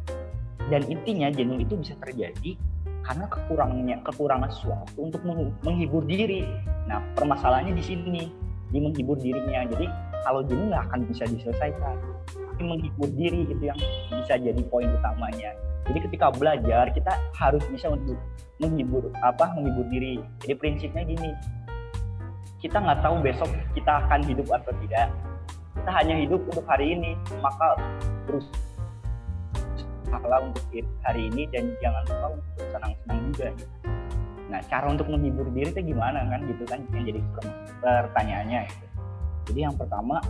Dan 0.74 0.90
intinya 0.90 1.30
jenuh 1.30 1.62
itu 1.62 1.78
bisa 1.78 1.94
terjadi 2.02 2.58
karena 3.02 3.26
kekurangnya 3.30 3.98
kekurangan 4.06 4.50
sesuatu 4.50 4.98
untuk 4.98 5.22
meng- 5.22 5.54
menghibur 5.62 6.02
diri. 6.06 6.46
Nah, 6.90 7.02
permasalahannya 7.14 7.78
di 7.78 7.84
sini, 7.86 8.24
di 8.74 8.78
menghibur 8.82 9.22
dirinya. 9.22 9.66
Jadi 9.70 9.86
kalau 10.26 10.42
jenuh 10.46 10.74
nggak 10.74 10.86
akan 10.90 11.00
bisa 11.06 11.30
diselesaikan. 11.30 11.98
Tapi 12.34 12.62
menghibur 12.62 13.10
diri 13.14 13.46
itu 13.46 13.62
yang 13.62 13.78
bisa 14.10 14.38
jadi 14.42 14.62
poin 14.70 14.90
utamanya. 14.90 15.54
Jadi 15.90 16.00
ketika 16.10 16.30
belajar 16.30 16.94
kita 16.94 17.14
harus 17.38 17.64
bisa 17.72 17.90
untuk 17.90 18.18
menghibur 18.62 19.10
apa 19.26 19.50
menghibur 19.58 19.86
diri. 19.90 20.22
Jadi 20.46 20.54
prinsipnya 20.54 21.04
gini, 21.04 21.32
kita 22.62 22.78
nggak 22.78 23.02
tahu 23.02 23.16
besok 23.26 23.50
kita 23.74 24.06
akan 24.06 24.22
hidup 24.30 24.46
atau 24.54 24.72
tidak 24.86 25.10
kita 25.82 25.92
hanya 25.98 26.16
hidup 26.22 26.42
untuk 26.46 26.66
hari 26.70 26.94
ini 26.94 27.18
maka 27.42 27.74
berusaha 28.30 30.38
untuk 30.46 30.62
hari 31.02 31.22
ini 31.34 31.50
dan 31.50 31.74
jangan 31.82 32.06
lupa 32.06 32.28
untuk 32.38 32.66
senang-senang 32.70 33.20
juga 33.34 33.48
gitu. 33.58 33.74
nah 34.54 34.62
cara 34.70 34.86
untuk 34.94 35.10
menghibur 35.10 35.50
diri 35.50 35.74
itu 35.74 35.82
gimana 35.90 36.22
kan 36.30 36.46
gitu 36.46 36.64
kan 36.70 36.80
yang 36.94 37.04
jadi 37.10 37.20
pertanyaannya 37.82 38.60
gitu. 38.70 38.86
jadi 39.50 39.60
yang 39.66 39.76
pertama 39.76 40.22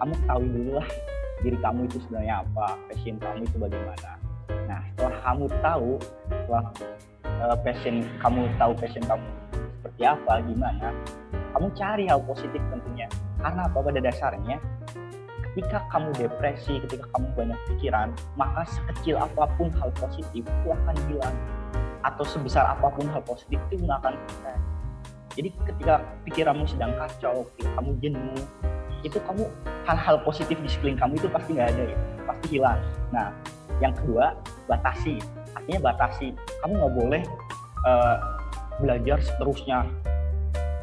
kamu 0.00 0.14
tahu 0.24 0.42
dulu 0.48 0.72
lah 0.80 0.88
diri 1.44 1.58
kamu 1.60 1.80
itu 1.92 2.00
sebenarnya 2.08 2.40
apa 2.40 2.66
passion 2.88 3.20
kamu 3.20 3.44
itu 3.44 3.56
bagaimana 3.60 4.15
nah 4.66 4.80
setelah 4.94 5.16
kamu 5.22 5.44
tahu 5.62 5.90
setelah 6.28 6.64
uh, 7.42 7.56
passion 7.62 7.96
kamu 8.22 8.40
tahu 8.56 8.72
passion 8.78 9.04
kamu 9.04 9.26
seperti 9.80 10.02
apa 10.06 10.32
gimana 10.44 10.88
kamu 11.54 11.66
cari 11.74 12.04
hal 12.10 12.20
positif 12.26 12.60
tentunya 12.68 13.06
karena 13.40 13.68
apa 13.68 13.78
pada 13.78 14.00
dasarnya 14.02 14.58
ketika 15.56 15.88
kamu 15.88 16.12
depresi, 16.20 16.84
ketika 16.84 17.08
kamu 17.16 17.32
banyak 17.32 17.56
pikiran, 17.72 18.12
maka 18.36 18.68
sekecil 18.68 19.16
apa 19.16 19.48
pun 19.56 19.72
hal 19.80 19.88
positif 19.96 20.44
itu 20.44 20.68
akan 20.68 20.92
hilang. 21.08 21.36
Atau 22.04 22.28
sebesar 22.28 22.68
apa 22.76 22.92
pun 22.92 23.08
hal 23.08 23.24
positif 23.24 23.56
itu 23.72 23.80
nggak 23.80 24.04
akan 24.04 24.20
ada. 24.20 24.52
Jadi 25.32 25.48
ketika 25.64 26.04
pikiranmu 26.28 26.68
sedang 26.68 26.92
kacau, 27.00 27.48
ketika 27.56 27.72
kamu 27.80 27.90
jenuh, 28.04 28.44
itu 29.00 29.16
kamu 29.16 29.48
hal-hal 29.88 30.20
positif 30.28 30.60
di 30.60 30.68
sekeliling 30.68 31.00
kamu 31.00 31.16
itu 31.24 31.28
pasti 31.32 31.56
nggak 31.56 31.68
ada 31.72 31.84
ya, 31.88 31.98
pasti 32.28 32.46
hilang. 32.52 32.80
Nah, 33.08 33.32
yang 33.80 33.92
kedua 33.92 34.32
batasi, 34.64 35.20
artinya 35.52 35.92
batasi. 35.92 36.32
Kamu 36.64 36.72
nggak 36.80 36.94
boleh 36.96 37.22
uh, 37.84 38.16
belajar 38.80 39.18
seterusnya 39.20 39.84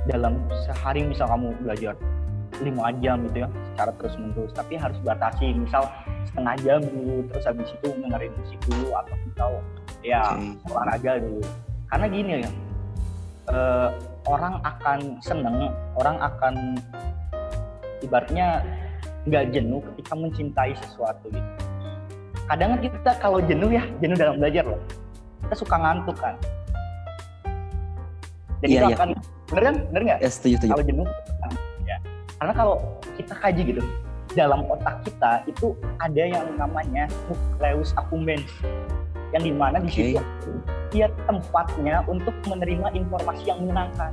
dalam 0.09 0.37
sehari 0.67 1.07
misal 1.07 1.31
kamu 1.31 1.55
belajar 1.63 1.95
lima 2.61 2.93
jam 3.01 3.25
gitu 3.25 3.47
ya 3.47 3.49
secara 3.73 3.91
terus 3.97 4.13
menerus 4.19 4.51
tapi 4.53 4.77
harus 4.77 4.97
batasi. 5.01 5.57
Misal 5.57 5.89
setengah 6.29 6.55
jam 6.61 6.79
dulu 6.85 7.25
terus 7.33 7.43
habis 7.49 7.69
itu 7.73 7.87
dengerin 7.97 8.33
musik 8.37 8.59
dulu 8.69 8.87
atau 8.93 9.15
misal 9.25 9.49
ya 10.05 10.21
Oke. 10.37 10.69
olahraga 10.69 11.11
dulu. 11.17 11.41
Karena 11.89 12.05
gini 12.09 12.31
ya 12.45 12.51
eh, 13.53 13.89
orang 14.29 14.61
akan 14.61 14.99
seneng 15.19 15.73
orang 15.97 16.17
akan 16.21 16.77
ibaratnya 18.05 18.61
nggak 19.23 19.55
jenuh 19.55 19.79
ketika 19.93 20.13
mencintai 20.19 20.75
sesuatu 20.75 21.31
gitu 21.31 21.72
kadang 22.47 22.75
kita 22.79 23.11
kalau 23.19 23.39
jenuh 23.43 23.71
ya 23.71 23.83
jenuh 23.99 24.17
dalam 24.17 24.35
belajar 24.39 24.63
loh. 24.67 24.81
Kita 25.47 25.55
suka 25.59 25.75
ngantuk 25.79 26.17
kan. 26.19 26.35
Dan 28.63 28.67
Iya, 28.71 28.79
itu 28.79 28.87
iya. 28.87 28.95
akan 28.95 29.09
bener 29.51 29.63
kan? 29.63 29.75
Bener 29.91 30.01
nggak? 30.07 30.19
Ya, 30.23 30.29
setuju, 30.31 30.55
setuju. 30.59 30.71
kalau 30.71 30.83
jenuh 30.87 31.07
ya. 31.83 31.97
Karena 32.39 32.53
kalau 32.55 32.75
kita 33.19 33.33
kaji 33.35 33.61
gitu 33.75 33.81
dalam 34.33 34.65
otak 34.65 34.95
kita 35.05 35.31
itu 35.45 35.77
ada 36.01 36.23
yang 36.25 36.47
namanya 36.57 37.05
nucleus 37.29 37.93
accumbens 37.93 38.49
yang 39.29 39.43
di 39.45 39.53
mana 39.53 39.77
di 39.81 39.89
Oke. 39.89 40.17
situ 40.17 40.21
dia 40.89 41.09
tempatnya 41.25 42.05
untuk 42.05 42.33
menerima 42.45 42.93
informasi 42.93 43.43
yang 43.49 43.61
menyenangkan. 43.61 44.11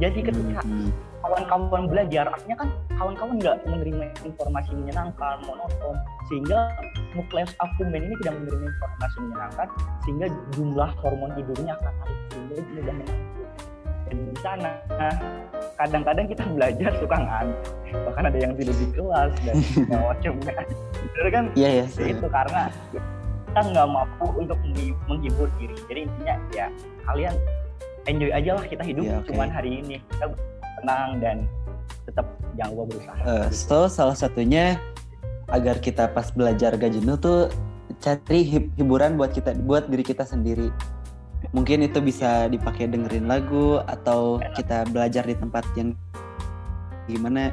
Jadi 0.00 0.18
ketika 0.24 0.60
Hmm, 0.64 0.88
kawan-kawan 1.30 1.86
belajar 1.86 2.26
artinya 2.26 2.56
kan 2.58 2.68
kawan-kawan 2.98 3.34
nggak 3.38 3.56
menerima 3.62 4.04
informasi 4.26 4.70
menyenangkan 4.74 5.36
monoton 5.46 5.94
sehingga 6.26 6.74
nukleus 7.14 7.54
accumbens 7.62 8.02
ini 8.02 8.14
tidak 8.18 8.34
menerima 8.42 8.66
informasi 8.66 9.16
menyenangkan 9.22 9.68
sehingga 10.02 10.26
jumlah 10.58 10.90
hormon 10.98 11.30
tidurnya 11.38 11.72
akan 11.78 11.92
naik 12.02 12.18
sehingga 12.34 12.54
mudah 12.74 12.94
mengantuk 12.98 13.48
dan 14.10 14.16
di 14.26 14.36
sana 14.42 14.70
kadang-kadang 15.78 16.26
kita 16.26 16.42
belajar 16.50 16.90
suka 16.98 17.16
ngantuk 17.16 17.72
bahkan 18.10 18.24
ada 18.26 18.38
yang 18.42 18.52
tidur 18.58 18.74
di 18.74 18.86
kelas 18.90 19.32
dan 19.46 19.54
macamnya 20.02 20.52
bener 21.00 21.26
kan? 21.30 21.44
Iya, 21.54 21.68
ya. 21.70 21.84
seperti 21.86 22.10
itu 22.18 22.26
karena 22.26 22.60
kita 22.90 23.60
nggak 23.70 23.86
mampu 23.90 24.26
untuk 24.38 24.58
menghi- 24.62 24.98
menghibur 25.10 25.48
diri. 25.58 25.74
Jadi 25.90 26.00
intinya 26.06 26.34
ya 26.54 26.66
kalian 27.02 27.34
enjoy 28.06 28.30
aja 28.30 28.50
lah 28.54 28.64
kita 28.64 28.82
hidup 28.86 29.04
Ya, 29.04 29.18
oke. 29.18 29.26
cuman 29.26 29.48
hari 29.50 29.70
ini. 29.82 29.96
Kita 30.06 30.26
tenang 30.80 31.20
dan 31.20 31.36
tetap 32.08 32.26
jangan 32.56 32.70
lupa 32.74 32.84
berusaha. 32.96 33.20
Eh, 33.22 33.46
so 33.52 33.86
salah 33.86 34.16
satunya 34.16 34.80
agar 35.50 35.78
kita 35.78 36.10
pas 36.10 36.30
belajar 36.32 36.74
gak 36.74 36.94
jenuh 36.94 37.18
tuh 37.20 37.50
cari 38.00 38.46
hib- 38.46 38.72
hiburan 38.78 39.20
buat 39.20 39.34
kita 39.34 39.54
buat 39.62 39.86
diri 39.92 40.02
kita 40.02 40.24
sendiri. 40.24 40.72
Mungkin 41.56 41.84
itu 41.84 41.98
bisa 42.04 42.48
dipakai 42.52 42.88
dengerin 42.88 43.24
lagu 43.28 43.80
atau 43.88 44.38
kita 44.54 44.84
belajar 44.92 45.24
di 45.24 45.34
tempat 45.36 45.64
yang 45.76 45.96
gimana? 47.08 47.50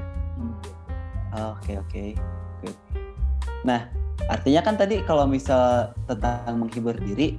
Oke 1.56 1.80
oke. 1.80 2.04
Good. 2.64 2.78
Nah 3.64 3.90
artinya 4.28 4.62
kan 4.66 4.76
tadi 4.76 5.06
kalau 5.06 5.30
misal 5.30 5.94
tentang 6.10 6.58
menghibur 6.58 6.98
diri 6.98 7.38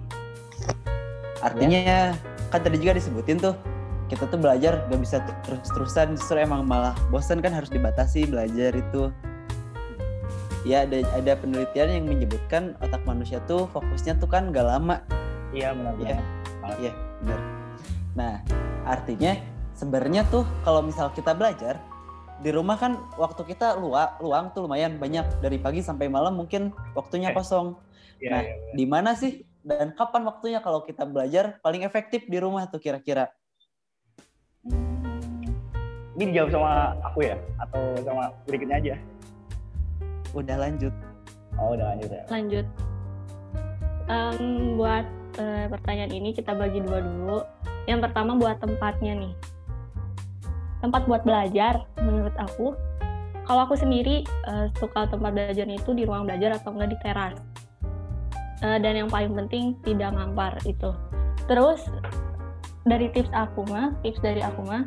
artinya 1.43 2.15
kan 2.51 2.61
tadi 2.63 2.81
juga 2.81 2.97
disebutin 2.97 3.39
tuh 3.39 3.55
kita 4.09 4.25
tuh 4.27 4.41
belajar 4.41 4.89
gak 4.89 5.01
bisa 5.01 5.21
terus-terusan 5.45 6.17
justru 6.17 6.41
emang 6.41 6.65
malah 6.65 6.97
bosan 7.13 7.45
kan 7.45 7.53
harus 7.53 7.69
dibatasi 7.69 8.25
belajar 8.27 8.73
itu 8.73 9.13
ya 10.67 10.85
ada 10.85 11.05
ada 11.15 11.33
penelitian 11.39 11.89
yang 12.03 12.05
menyebutkan 12.09 12.75
otak 12.83 13.01
manusia 13.07 13.39
tuh 13.47 13.69
fokusnya 13.71 14.19
tuh 14.19 14.27
kan 14.29 14.51
gak 14.51 14.67
lama 14.67 15.01
iya 15.53 15.73
benar 15.73 15.95
Iya. 15.97 16.17
benar 16.19 16.25
Iya, 16.77 16.93
benar. 17.25 17.41
Nah, 18.13 18.35
artinya 18.85 19.33
sebenarnya 19.73 20.29
tuh 20.29 20.45
kalau 20.69 20.85
misal 20.85 21.09
kita 21.17 21.33
belajar 21.33 21.81
di 22.45 22.51
rumah 22.53 22.77
kan 22.77 23.01
waktu 23.17 23.41
kita 23.49 23.81
luang, 23.81 24.21
luang 24.21 24.53
tuh 24.53 24.69
lumayan 24.69 25.01
banyak 25.01 25.25
dari 25.41 25.57
pagi 25.57 25.81
sampai 25.81 26.13
malam 26.13 26.37
mungkin 26.37 26.71
waktunya 26.93 27.33
Oke. 27.33 27.41
kosong. 27.41 27.81
Iya, 28.21 28.29
Nah, 28.31 28.43
iya, 28.45 28.55
Di 28.77 28.85
mana 28.85 29.17
sih 29.17 29.49
dan 29.65 29.97
kapan 29.97 30.29
waktunya 30.29 30.61
kalau 30.61 30.85
kita 30.85 31.09
belajar 31.09 31.57
paling 31.65 31.89
efektif 31.89 32.29
di 32.29 32.37
rumah 32.37 32.69
tuh 32.69 32.85
kira-kira? 32.85 33.33
Ini 36.19 36.35
dijawab 36.35 36.51
sama 36.51 36.73
aku 37.07 37.19
ya? 37.31 37.39
Atau 37.63 37.95
sama 38.03 38.35
berikutnya 38.43 38.77
aja? 38.83 38.95
Udah 40.35 40.57
lanjut. 40.59 40.91
oh 41.63 41.79
udah 41.79 41.95
lanjut 41.95 42.11
ya. 42.11 42.23
Lanjut. 42.27 42.67
Em, 44.11 44.75
buat 44.75 45.07
eh, 45.39 45.67
pertanyaan 45.71 46.11
ini 46.11 46.35
kita 46.35 46.59
bagi 46.59 46.83
dua 46.83 47.07
dulu. 47.07 47.47
Yang 47.87 48.11
pertama 48.11 48.35
buat 48.35 48.59
tempatnya 48.59 49.15
nih. 49.15 49.33
Tempat 50.83 51.07
buat 51.07 51.23
belajar 51.23 51.87
menurut 52.03 52.35
aku. 52.35 52.75
Kalau 53.47 53.65
aku 53.65 53.81
sendiri 53.81 54.29
uh, 54.45 54.69
suka 54.77 55.09
tempat 55.09 55.33
belajarnya 55.33 55.81
itu 55.81 55.97
di 55.97 56.05
ruang 56.05 56.29
belajar 56.29 56.61
atau 56.61 56.69
enggak 56.77 56.93
di 56.93 56.99
teras. 57.01 57.35
Uh, 58.61 58.77
dan 58.77 58.93
yang 58.93 59.09
paling 59.09 59.33
penting 59.33 59.73
tidak 59.89 60.13
ngampar 60.13 60.61
itu. 60.69 60.93
Terus 61.49 61.81
dari 62.85 63.09
tips 63.09 63.33
aku 63.33 63.65
mah, 63.73 63.97
tips 64.05 64.21
dari 64.21 64.45
aku 64.45 64.69
mah, 64.69 64.85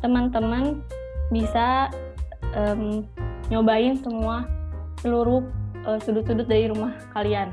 teman-teman 0.00 0.80
bisa 1.32 1.90
um, 2.54 3.02
nyobain 3.50 3.98
semua 4.00 4.46
seluruh 5.02 5.42
uh, 5.86 5.98
sudut-sudut 6.02 6.46
dari 6.46 6.70
rumah 6.70 6.94
kalian. 7.14 7.50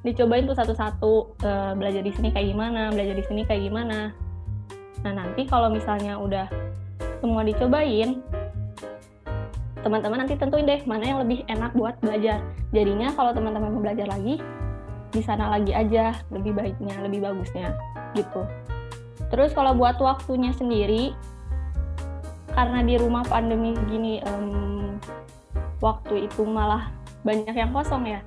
Dicobain 0.00 0.48
tuh 0.48 0.56
satu-satu 0.56 1.12
uh, 1.44 1.72
belajar 1.76 2.00
di 2.00 2.12
sini 2.14 2.32
kayak 2.32 2.56
gimana, 2.56 2.88
belajar 2.88 3.14
di 3.14 3.24
sini 3.28 3.42
kayak 3.44 3.68
gimana. 3.68 4.16
Nah 5.04 5.12
nanti 5.12 5.44
kalau 5.44 5.68
misalnya 5.68 6.16
udah 6.16 6.48
semua 7.20 7.44
dicobain, 7.44 8.24
teman-teman 9.84 10.24
nanti 10.24 10.40
tentuin 10.40 10.64
deh 10.64 10.80
mana 10.88 11.04
yang 11.04 11.20
lebih 11.20 11.44
enak 11.52 11.72
buat 11.76 12.00
belajar. 12.00 12.40
Jadinya 12.72 13.12
kalau 13.12 13.36
teman-teman 13.36 13.76
mau 13.76 13.82
belajar 13.84 14.08
lagi, 14.08 14.40
di 15.12 15.20
sana 15.20 15.52
lagi 15.52 15.76
aja 15.76 16.16
lebih 16.32 16.56
baiknya, 16.56 16.96
lebih 17.04 17.20
bagusnya 17.20 17.76
gitu. 18.16 18.46
Terus 19.30 19.54
kalau 19.54 19.76
buat 19.76 20.00
waktunya 20.00 20.50
sendiri, 20.56 21.12
karena 22.54 22.82
di 22.82 22.94
rumah 22.98 23.22
pandemi 23.26 23.74
gini 23.86 24.18
um, 24.26 24.98
waktu 25.80 26.28
itu 26.28 26.42
malah 26.44 26.90
banyak 27.22 27.52
yang 27.52 27.72
kosong 27.72 28.08
ya. 28.08 28.20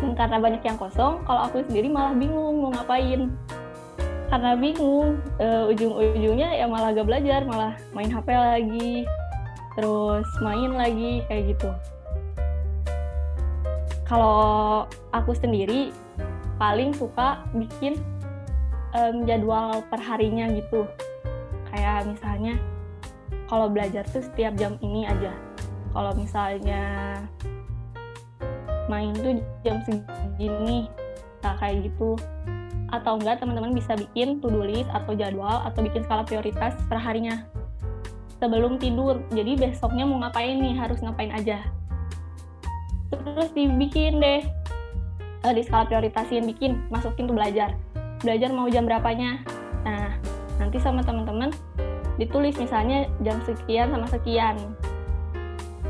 Dan 0.00 0.16
karena 0.16 0.40
banyak 0.40 0.62
yang 0.64 0.78
kosong, 0.80 1.20
kalau 1.28 1.44
aku 1.44 1.60
sendiri 1.68 1.92
malah 1.92 2.16
bingung 2.16 2.64
mau 2.64 2.70
ngapain. 2.72 3.28
Karena 4.30 4.54
bingung 4.54 5.18
uh, 5.42 5.70
ujung-ujungnya 5.70 6.54
ya 6.54 6.66
malah 6.70 6.94
gak 6.94 7.06
belajar 7.06 7.42
malah 7.44 7.74
main 7.90 8.08
HP 8.08 8.28
lagi 8.30 8.94
terus 9.74 10.26
main 10.38 10.70
lagi 10.74 11.26
kayak 11.26 11.54
gitu. 11.54 11.70
Kalau 14.06 14.86
aku 15.14 15.34
sendiri 15.34 15.94
paling 16.58 16.94
suka 16.94 17.42
bikin 17.54 17.98
um, 18.94 19.26
jadwal 19.26 19.82
perharinya 19.90 20.50
gitu 20.50 20.86
kayak 21.70 22.06
misalnya 22.06 22.54
kalau 23.46 23.66
belajar 23.70 24.06
tuh 24.10 24.22
setiap 24.22 24.54
jam 24.58 24.78
ini 24.82 25.06
aja 25.06 25.34
kalau 25.90 26.14
misalnya 26.14 27.18
main 28.86 29.14
tuh 29.14 29.38
jam 29.62 29.82
segini 29.86 30.90
nah 31.40 31.56
kayak 31.56 31.88
gitu 31.90 32.18
atau 32.90 33.16
enggak 33.16 33.38
teman-teman 33.38 33.70
bisa 33.70 33.94
bikin 33.94 34.42
to-do 34.42 34.66
list 34.66 34.90
atau 34.90 35.14
jadwal 35.14 35.62
atau 35.62 35.80
bikin 35.82 36.02
skala 36.02 36.26
prioritas 36.26 36.74
per 36.90 36.98
harinya 36.98 37.46
sebelum 38.40 38.80
tidur. 38.80 39.22
Jadi 39.30 39.54
besoknya 39.60 40.08
mau 40.08 40.18
ngapain 40.24 40.58
nih, 40.58 40.74
harus 40.74 40.98
ngapain 41.04 41.30
aja. 41.30 41.62
Terus 43.12 43.52
dibikin 43.52 44.18
deh 44.18 44.42
uh, 45.44 45.52
di 45.52 45.62
skala 45.62 45.86
prioritasin 45.86 46.48
bikin, 46.48 46.80
masukin 46.88 47.28
tuh 47.28 47.36
belajar. 47.36 47.76
Belajar 48.24 48.50
mau 48.50 48.66
jam 48.66 48.88
berapanya. 48.88 49.44
Nah, 49.84 50.16
nanti 50.60 50.76
sama 50.76 51.00
teman-teman 51.00 51.48
ditulis 52.20 52.52
misalnya 52.60 53.08
jam 53.24 53.40
sekian 53.48 53.88
sama 53.88 54.06
sekian. 54.12 54.56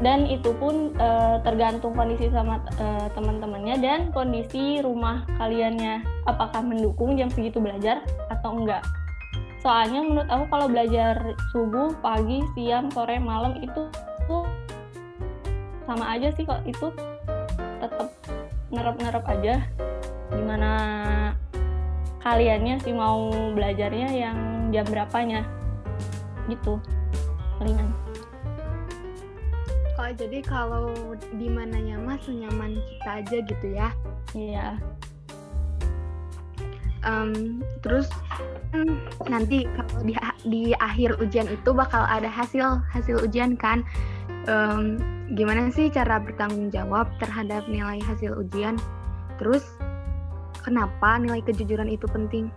Dan 0.01 0.25
itu 0.25 0.57
pun 0.57 0.97
e, 0.97 1.09
tergantung 1.45 1.93
kondisi 1.93 2.33
sama 2.33 2.65
e, 2.81 3.13
teman-temannya 3.13 3.77
dan 3.85 4.01
kondisi 4.17 4.81
rumah 4.81 5.29
kaliannya. 5.37 6.01
Apakah 6.25 6.65
mendukung 6.65 7.21
jam 7.21 7.29
segitu 7.29 7.61
belajar 7.61 8.01
atau 8.33 8.57
enggak? 8.57 8.81
Soalnya 9.61 10.01
menurut 10.01 10.31
aku 10.33 10.45
kalau 10.49 10.67
belajar 10.73 11.37
subuh 11.53 11.93
pagi 12.01 12.41
siang 12.57 12.89
sore 12.97 13.21
malam 13.21 13.61
itu 13.61 13.93
tuh 14.25 14.49
sama 15.85 16.17
aja 16.17 16.33
sih 16.33 16.49
kok. 16.49 16.65
Itu 16.65 16.97
tetap 17.85 18.09
nerap-nerap 18.73 19.25
aja. 19.29 19.61
Gimana 20.33 20.73
kaliannya 22.25 22.81
sih 22.81 22.97
mau 22.97 23.29
belajarnya 23.53 24.09
yang 24.17 24.39
jam 24.73 24.87
berapanya 24.89 25.45
gitu 26.49 26.81
palingan 27.59 27.91
Oh, 30.01 30.09
jadi 30.17 30.41
kalau 30.41 30.97
di 31.37 31.53
mananya 31.53 32.01
mas 32.01 32.25
senyaman 32.25 32.81
kita 32.89 33.21
aja 33.21 33.37
gitu 33.45 33.67
ya? 33.69 33.93
Iya. 34.33 34.81
Um, 37.05 37.61
terus 37.85 38.09
hmm, 38.73 38.97
nanti 39.29 39.69
kalau 39.77 40.01
di 40.01 40.17
di 40.49 40.63
akhir 40.81 41.21
ujian 41.21 41.53
itu 41.53 41.77
bakal 41.77 42.09
ada 42.09 42.33
hasil 42.33 42.81
hasil 42.89 43.29
ujian 43.29 43.61
kan? 43.61 43.85
Um, 44.49 44.97
gimana 45.37 45.69
sih 45.69 45.93
cara 45.93 46.17
bertanggung 46.17 46.73
jawab 46.73 47.13
terhadap 47.21 47.69
nilai 47.69 48.01
hasil 48.01 48.41
ujian? 48.41 48.81
Terus 49.37 49.69
kenapa 50.65 51.21
nilai 51.21 51.45
kejujuran 51.45 51.93
itu 51.93 52.09
penting? 52.09 52.49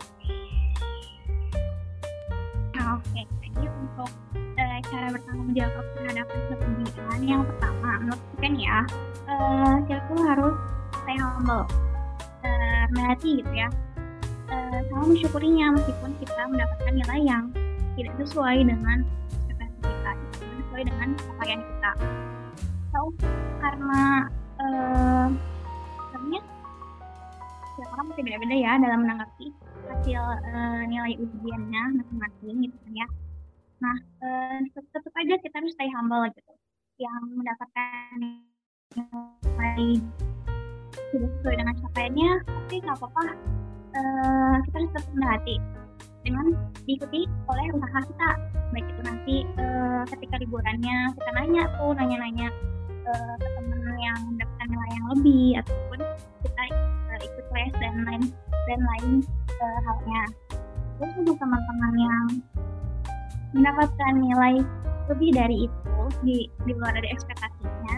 Bertanggung 5.44 5.60
jawab 5.60 5.86
terhadap 6.00 6.26
kebahagiaan 6.32 7.22
yang 7.28 7.42
pertama 7.44 7.90
menurut 8.00 8.24
kan 8.40 8.54
ya 8.56 8.78
uh, 9.28 9.76
kita 9.84 10.00
tuh 10.08 10.20
harus 10.24 10.56
stay 11.04 11.18
humble. 11.20 11.68
Uh, 12.44 12.86
melati 12.92 13.40
gitu 13.40 13.54
ya 13.56 13.68
uh, 14.52 14.80
sama 14.92 15.04
mensyukurinya 15.08 15.80
meskipun 15.80 16.12
kita 16.20 16.42
mendapatkan 16.48 16.94
nilai 16.96 17.20
yang 17.24 17.44
tidak 17.96 18.14
sesuai 18.20 18.68
dengan 18.68 18.98
ekspektasi 19.48 19.80
kita 19.80 20.12
tidak 20.12 20.56
sesuai 20.64 20.84
dengan 20.88 21.08
capaian 21.16 21.62
kita. 21.64 21.92
So 22.92 23.00
karena 23.64 24.02
uh, 24.60 25.28
sebenarnya 26.12 26.42
setiap 27.68 27.90
orang 27.96 28.06
masih 28.12 28.24
beda-beda 28.28 28.56
ya 28.60 28.74
dalam 28.80 29.00
menanggapi 29.08 29.48
hasil 29.84 30.24
uh, 30.24 30.82
nilai 30.88 31.20
ujiannya 31.20 31.84
masing-masing 32.00 32.56
gitu 32.68 32.78
kan 32.84 32.94
ya 32.96 33.08
Nah, 33.84 33.98
eh, 34.00 34.60
tetap 34.72 35.12
aja 35.12 35.36
kita 35.44 35.56
harus 35.60 35.76
stay 35.76 35.92
humble 35.92 36.24
gitu. 36.32 36.54
Yang 37.04 37.22
mendapatkan 37.36 38.16
nilai 38.96 40.00
tidak 41.12 41.30
sesuai 41.36 41.56
dengan 41.60 41.76
capaiannya, 41.84 42.32
tapi 42.48 42.76
nggak 42.80 42.96
apa-apa. 42.96 43.26
Eh, 43.94 44.56
kita 44.64 44.76
harus 44.80 44.92
tetap 44.96 45.12
rendah 45.12 45.32
hati 45.36 45.56
dengan 46.24 46.46
diikuti 46.88 47.22
oleh 47.52 47.66
usaha 47.76 48.00
kita. 48.08 48.30
Baik 48.72 48.88
itu 48.88 49.02
nanti 49.04 49.36
eh, 49.44 50.02
ketika 50.16 50.36
liburannya 50.40 50.98
kita 51.20 51.30
nanya 51.36 51.64
tuh, 51.76 51.92
nanya-nanya 51.92 52.48
eh, 52.88 53.34
ke 53.36 53.48
teman 53.52 54.00
yang 54.00 54.18
mendapatkan 54.32 54.68
nilai 54.72 54.90
yang 54.96 55.06
lebih 55.12 55.48
ataupun 55.60 56.00
kita 56.40 56.64
eh, 56.72 57.20
ikut 57.20 57.46
les 57.52 57.74
dan 57.84 57.96
lain 58.08 58.24
dan 58.64 58.80
lain 58.80 59.12
eh, 59.60 59.80
halnya. 59.84 60.24
Terus 61.04 61.14
untuk 61.20 61.36
teman-teman 61.36 61.94
yang 62.00 62.26
mendapatkan 63.54 64.14
nilai 64.18 64.62
lebih 65.12 65.30
dari 65.36 65.58
itu 65.70 66.04
di, 66.26 66.38
di 66.66 66.72
luar 66.76 66.96
dari 66.96 67.10
ekspektasinya 67.14 67.98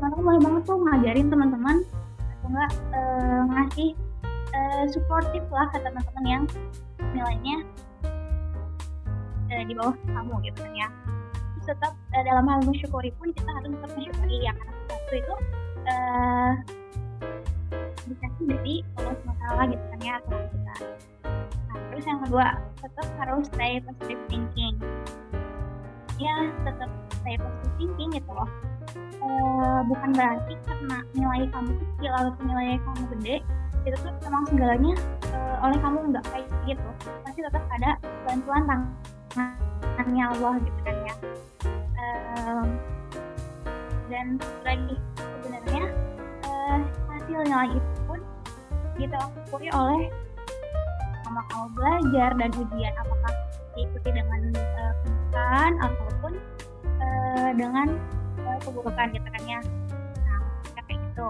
teman-teman 0.00 0.24
boleh 0.24 0.40
banget 0.40 0.62
tuh 0.64 0.78
ngajarin 0.80 1.28
teman-teman 1.28 1.76
atau 2.16 2.46
enggak 2.48 2.72
e, 2.72 3.00
ngasih 3.52 3.90
e, 4.32 4.58
supportif 4.88 5.44
lah 5.52 5.68
ke 5.68 5.78
teman-teman 5.84 6.24
yang 6.24 6.44
nilainya 7.12 7.56
e, 9.52 9.54
di 9.68 9.76
bawah 9.76 9.92
kamu 10.08 10.34
gitu 10.48 10.58
kan 10.64 10.72
ya. 10.72 10.88
Terus 11.52 11.66
tetap 11.76 11.92
e, 12.16 12.16
dalam 12.24 12.48
hal 12.48 12.64
mensyukuri 12.64 13.12
pun 13.20 13.28
kita 13.36 13.50
harus 13.52 13.76
tetap 13.76 13.90
mensyukuri 13.92 14.36
ya 14.40 14.52
karena 14.56 14.72
sesuatu 14.88 15.14
itu 15.20 15.34
e, 15.84 15.94
dikasih 18.10 18.44
dari 18.50 18.74
Allah 18.98 19.14
SWT 19.22 19.44
gitu 19.70 19.84
kan 19.94 20.00
ya 20.02 20.14
Tuhan 20.26 20.44
kita 20.50 20.74
terus 22.00 22.16
yang 22.16 22.20
kedua 22.24 22.46
tetap 22.80 23.06
harus 23.20 23.44
stay 23.52 23.76
positive 23.84 24.22
thinking. 24.32 24.74
Ya 26.16 26.48
tetap 26.64 26.88
stay 27.20 27.36
positive 27.36 27.74
thinking 27.76 28.08
gitu 28.16 28.30
loh. 28.32 28.48
E, 29.20 29.28
bukan 29.84 30.10
berarti 30.16 30.56
karena 30.64 31.04
nilai 31.12 31.44
kamu 31.52 31.70
kecil 31.76 32.12
atau 32.16 32.32
nilai 32.40 32.80
kamu 32.80 33.02
gede 33.18 33.36
itu 33.84 33.96
tuh 34.00 34.12
memang 34.24 34.44
segalanya 34.48 34.96
e, 35.28 35.36
oleh 35.60 35.78
kamu 35.84 35.98
nggak 36.08 36.24
kayak 36.32 36.48
gitu. 36.64 36.88
Pasti 37.20 37.40
tetap 37.44 37.64
ada 37.68 38.00
bantuan 38.24 38.62
tangannya 39.36 40.24
Allah 40.40 40.54
gitu 40.56 40.80
kan 40.88 40.96
ya. 41.04 41.14
E, 41.68 42.04
dan 44.08 44.40
lagi 44.64 44.96
sebenarnya 45.20 45.84
e, 46.48 46.50
hasil 47.12 47.38
nilai 47.44 47.70
itu 47.76 47.99
pun 48.90 49.06
kita 49.06 49.16
akui 49.22 49.68
oleh 49.70 50.02
sama 51.22 51.40
kamu 51.46 51.66
belajar 51.78 52.30
dan 52.34 52.50
ujian. 52.58 52.92
Apakah 52.98 53.32
diikuti 53.78 54.10
dengan 54.10 54.40
uh, 55.30 55.70
ataupun 55.78 56.32
uh, 56.98 57.50
dengan 57.54 57.88
uh, 58.42 58.58
keburukan 58.66 59.06
gitu 59.14 59.28
kan 59.30 59.42
ya? 59.46 59.60
Nah 60.26 60.42
kayak 60.74 60.98
gitu. 60.98 61.28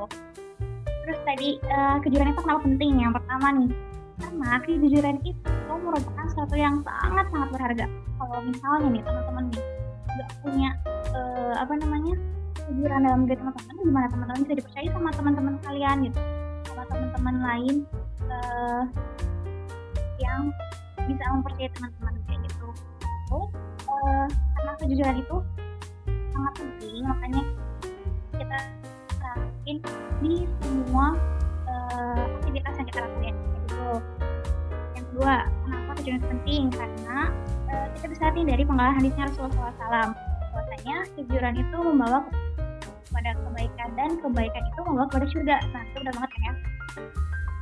Terus 1.05 1.19
tadi 1.29 1.49
uh, 1.69 1.97
kejujuran 2.01 2.33
itu 2.33 2.41
kenapa 2.41 2.61
penting? 2.65 2.93
Yang 2.97 3.13
pertama 3.21 3.47
nih 3.61 3.71
karena 4.21 4.51
kejujuran 4.65 5.17
itu 5.25 5.73
merupakan 5.81 6.27
sesuatu 6.29 6.57
yang 6.57 6.81
sangat 6.85 7.27
sangat 7.29 7.49
berharga. 7.53 7.87
Kalau 8.21 8.39
misalnya 8.45 8.89
nih 8.89 9.03
teman-teman 9.05 9.45
nih 9.53 9.63
nggak 10.11 10.31
punya 10.43 10.71
eh, 11.15 11.55
apa 11.55 11.73
namanya 11.79 12.15
kejujuran 12.55 13.01
dalam 13.07 13.21
diri 13.27 13.39
teman-teman 13.39 13.75
gimana 13.83 14.07
teman-teman 14.11 14.41
bisa 14.47 14.55
dipercaya 14.59 14.89
sama 14.91 15.11
teman-teman 15.15 15.55
kalian 15.63 15.97
gitu 16.11 16.21
sama 16.71 16.87
teman-teman 16.87 17.37
lain 17.43 17.75
eh, 18.31 18.85
yang 20.23 20.55
bisa 21.11 21.25
mempercayai 21.35 21.73
teman-teman 21.75 22.15
kayak 22.31 22.41
gitu. 22.47 22.69
Eh, 23.91 24.27
karena 24.31 24.73
kejujuran 24.79 25.17
itu 25.19 25.37
sangat 26.31 26.53
penting 26.57 27.03
makanya 27.05 27.43
kita 28.39 28.59
terapin 29.19 29.77
di 30.23 30.47
semua 30.63 31.19
eh, 31.67 32.23
aktivitas 32.39 32.75
yang 32.79 32.87
kita 32.87 32.99
lakukan 33.03 33.23
kayak 33.23 33.37
gitu. 33.67 33.89
Yang 34.95 35.05
kedua 35.11 35.35
kenapa 35.67 35.91
kejujuran 35.99 36.23
penting? 36.23 36.63
Karena 36.71 37.19
eh, 37.67 37.87
kita 37.99 38.07
bisa 38.15 38.25
nih 38.31 38.45
dari 38.47 38.63
pengalaman 38.63 38.97
hadisnya 39.03 39.27
Rasulullah 39.27 39.75
SAW 39.75 40.11
bahwasanya 40.51 40.97
kejujuran 41.15 41.55
itu 41.59 41.79
membawa 41.79 42.21
kepada 43.11 43.31
kebaikan 43.35 43.91
dan 43.99 44.11
kebaikan 44.23 44.63
itu 44.71 44.81
membawa 44.87 45.07
kepada 45.11 45.27
surga. 45.35 45.57
Nah 45.75 45.83
itu 45.83 45.97
udah 45.99 46.13
banget 46.15 46.31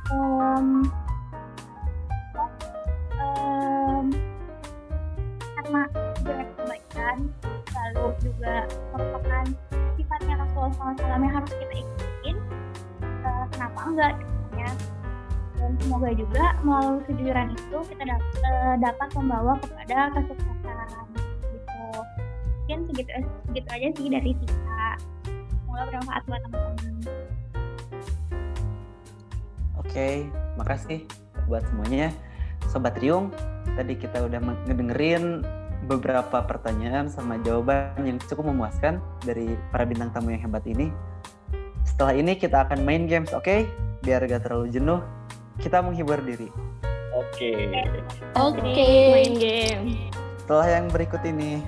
Em, 0.09 0.89
em, 3.21 4.05
karena 5.53 5.83
itu 5.85 6.51
kebaikan 6.57 7.17
lalu 7.69 8.05
juga 8.25 8.65
merupakan 8.89 9.45
sifatnya 9.93 10.33
Rasulullah 10.41 10.73
SAW 10.97 11.21
yang 11.21 11.35
harus 11.37 11.51
kita 11.53 11.75
ikutin. 11.77 12.37
Eh, 13.05 13.45
kenapa 13.53 13.79
enggak 13.85 14.11
gitu 14.17 14.57
ya? 14.57 14.71
Dan 15.61 15.71
semoga 15.77 16.09
juga 16.17 16.45
melalui 16.65 17.01
kejujuran 17.05 17.47
itu 17.53 17.77
kita 17.93 18.03
dap- 18.09 18.33
eh, 18.41 18.75
dapat 18.81 19.09
membawa 19.13 19.53
kepada 19.61 19.97
kesuksesan 20.17 21.05
gitu. 21.53 21.85
Mungkin 22.65 22.79
segitu 22.89 23.11
segitu 23.45 23.69
aja 23.69 23.87
sih 23.93 24.07
dari 24.09 24.31
kita. 24.33 24.85
Semoga 25.61 25.81
bermanfaat 25.93 26.23
buat 26.25 26.41
teman-teman 26.49 27.18
Oke, 29.89 30.29
makasih 30.53 31.09
buat 31.49 31.65
semuanya. 31.65 32.13
Sobat 32.69 32.93
Riung, 33.01 33.33
tadi 33.73 33.97
kita 33.97 34.21
udah 34.21 34.37
ngedengerin 34.69 35.41
beberapa 35.89 36.45
pertanyaan 36.45 37.09
sama 37.09 37.41
jawaban 37.41 37.97
yang 38.05 38.21
cukup 38.21 38.53
memuaskan 38.53 39.01
dari 39.25 39.57
para 39.73 39.89
bintang 39.89 40.13
tamu 40.13 40.29
yang 40.29 40.45
hebat 40.45 40.61
ini. 40.69 40.93
Setelah 41.81 42.13
ini 42.13 42.37
kita 42.37 42.69
akan 42.69 42.85
main 42.85 43.09
games, 43.09 43.33
oke? 43.33 43.65
Biar 44.05 44.21
gak 44.29 44.45
terlalu 44.45 44.69
jenuh, 44.69 45.01
kita 45.57 45.81
menghibur 45.81 46.21
diri. 46.21 46.53
Oke. 47.09 47.49
Oke. 48.37 48.93
Main 49.09 49.33
game. 49.41 50.13
Setelah 50.37 50.69
yang 50.69 50.85
berikut 50.93 51.25
ini, 51.25 51.65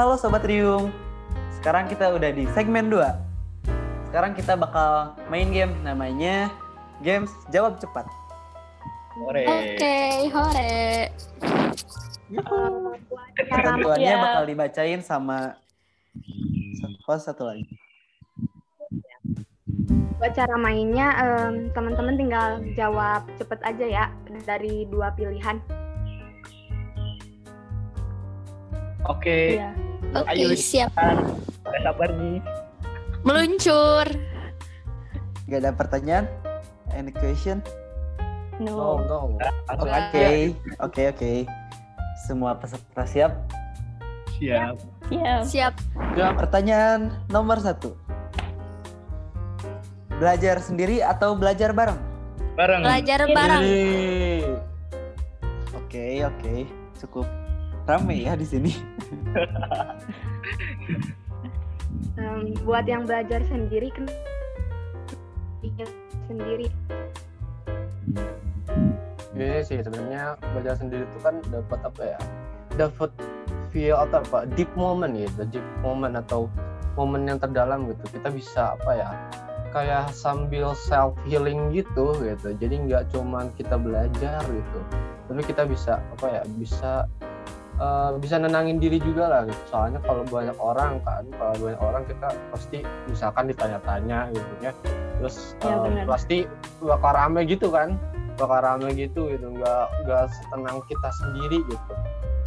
Halo 0.00 0.16
Sobat 0.16 0.48
Riung, 0.48 0.88
sekarang 1.60 1.84
kita 1.84 2.08
udah 2.08 2.32
di 2.32 2.48
segmen 2.56 2.88
2. 2.88 3.04
Sekarang 4.08 4.32
kita 4.32 4.56
bakal 4.56 5.12
main 5.28 5.52
game 5.52 5.76
namanya 5.84 6.48
Games 7.04 7.28
Jawab 7.52 7.76
Cepat. 7.84 8.08
Sore. 9.12 9.44
hore. 10.32 11.12
Ketentuannya 13.36 14.08
Siap. 14.16 14.24
bakal 14.24 14.42
dibacain 14.48 15.04
sama 15.04 15.60
host 17.04 17.28
satu 17.28 17.52
lagi. 17.52 17.68
Buat 20.16 20.32
cara 20.32 20.56
mainnya, 20.56 21.12
em, 21.20 21.68
teman-teman 21.76 22.16
tinggal 22.16 22.48
jawab 22.72 23.28
cepet 23.36 23.60
aja 23.68 23.84
ya 23.84 24.04
dari 24.48 24.88
dua 24.88 25.12
pilihan. 25.12 25.60
Oke. 29.04 29.60
Iya. 29.60 29.89
Ayo, 30.10 30.50
siap. 30.52 30.90
Udah 31.62 31.80
sabar 31.84 32.10
nih. 32.12 32.42
Meluncur. 33.22 34.06
Gak 35.46 35.60
ada 35.60 35.70
pertanyaan? 35.70 36.26
Any 36.90 37.10
question? 37.10 37.62
No, 38.58 38.98
No. 39.00 39.06
no. 39.06 39.18
Langsung 39.66 39.88
Oke, 39.88 39.94
aja. 39.94 40.26
oke, 40.82 41.02
oke. 41.14 41.32
Semua 42.20 42.52
peserta 42.54 43.02
siap? 43.04 43.32
Siap. 44.36 44.76
Siap. 45.10 45.42
Siap. 45.46 45.74
Pertanyaan 46.36 47.14
nomor 47.28 47.58
satu. 47.58 47.94
Belajar 50.12 50.60
sendiri 50.60 51.00
atau 51.00 51.32
belajar 51.32 51.72
bareng? 51.72 51.96
Bareng. 52.52 52.82
Belajar 52.84 53.20
bareng. 53.26 53.64
Oke, 55.72 56.06
oke. 56.20 56.54
Cukup 57.00 57.26
rame 57.88 58.24
ya 58.24 58.36
di 58.36 58.46
sini. 58.46 58.72
Em, 62.20 62.52
buat 62.64 62.84
yang 62.84 63.08
belajar 63.08 63.40
sendiri, 63.48 63.88
kan 63.94 64.06
sendiri. 66.28 66.68
Ini 69.34 69.64
sih 69.64 69.80
sebenarnya 69.80 70.36
belajar 70.52 70.76
sendiri 70.76 71.08
itu 71.08 71.18
kan 71.24 71.40
dapat 71.48 71.80
apa 71.80 72.02
ya? 72.04 72.20
Dapat 72.76 73.10
feel 73.72 73.96
atau 73.96 74.20
apa? 74.20 74.44
Deep 74.52 74.68
moment 74.76 75.16
gitu, 75.16 75.48
deep 75.48 75.66
moment 75.80 76.14
atau 76.18 76.46
momen 76.94 77.24
yang 77.24 77.40
terdalam 77.40 77.88
gitu. 77.88 78.04
Kita 78.20 78.28
bisa 78.28 78.76
apa 78.76 78.90
ya? 78.94 79.10
Kayak 79.70 80.10
sambil 80.12 80.74
self 80.74 81.14
healing 81.24 81.70
gitu 81.72 82.12
gitu. 82.20 82.48
Jadi 82.58 82.74
nggak 82.90 83.14
cuman 83.14 83.54
kita 83.54 83.78
belajar 83.78 84.42
gitu, 84.42 84.80
tapi 85.30 85.42
kita 85.46 85.62
bisa 85.64 86.02
apa 86.18 86.26
ya? 86.26 86.42
Bisa 86.58 87.06
eh, 87.80 88.10
bisa 88.20 88.36
nenangin 88.36 88.76
diri 88.76 89.00
juga 89.00 89.26
lah 89.26 89.40
gitu. 89.48 89.62
Soalnya 89.72 89.98
kalau 90.04 90.22
banyak 90.28 90.56
orang 90.60 91.00
kan, 91.02 91.24
kalau 91.34 91.54
banyak 91.56 91.80
orang 91.80 92.02
kita 92.04 92.28
pasti 92.52 92.78
misalkan 93.08 93.48
ditanya-tanya 93.48 94.28
gitu 94.30 94.52
ya. 94.60 94.72
Terus 95.20 95.56
Ya, 95.60 95.76
benar. 95.80 96.04
pasti 96.08 96.48
bakal 96.80 97.12
rame 97.12 97.44
gitu 97.44 97.68
kan 97.68 97.96
bakal 98.40 98.64
rame 98.64 98.88
gitu 98.96 99.28
gitu 99.28 99.52
nggak 99.52 99.84
nggak 100.08 100.24
setenang 100.32 100.80
kita 100.88 101.08
sendiri 101.20 101.60
gitu 101.68 101.92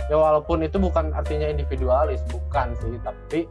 ya 0.09 0.17
walaupun 0.17 0.65
itu 0.65 0.81
bukan 0.81 1.13
artinya 1.13 1.45
individualis 1.45 2.25
bukan 2.33 2.73
sih 2.81 2.97
tapi 3.05 3.45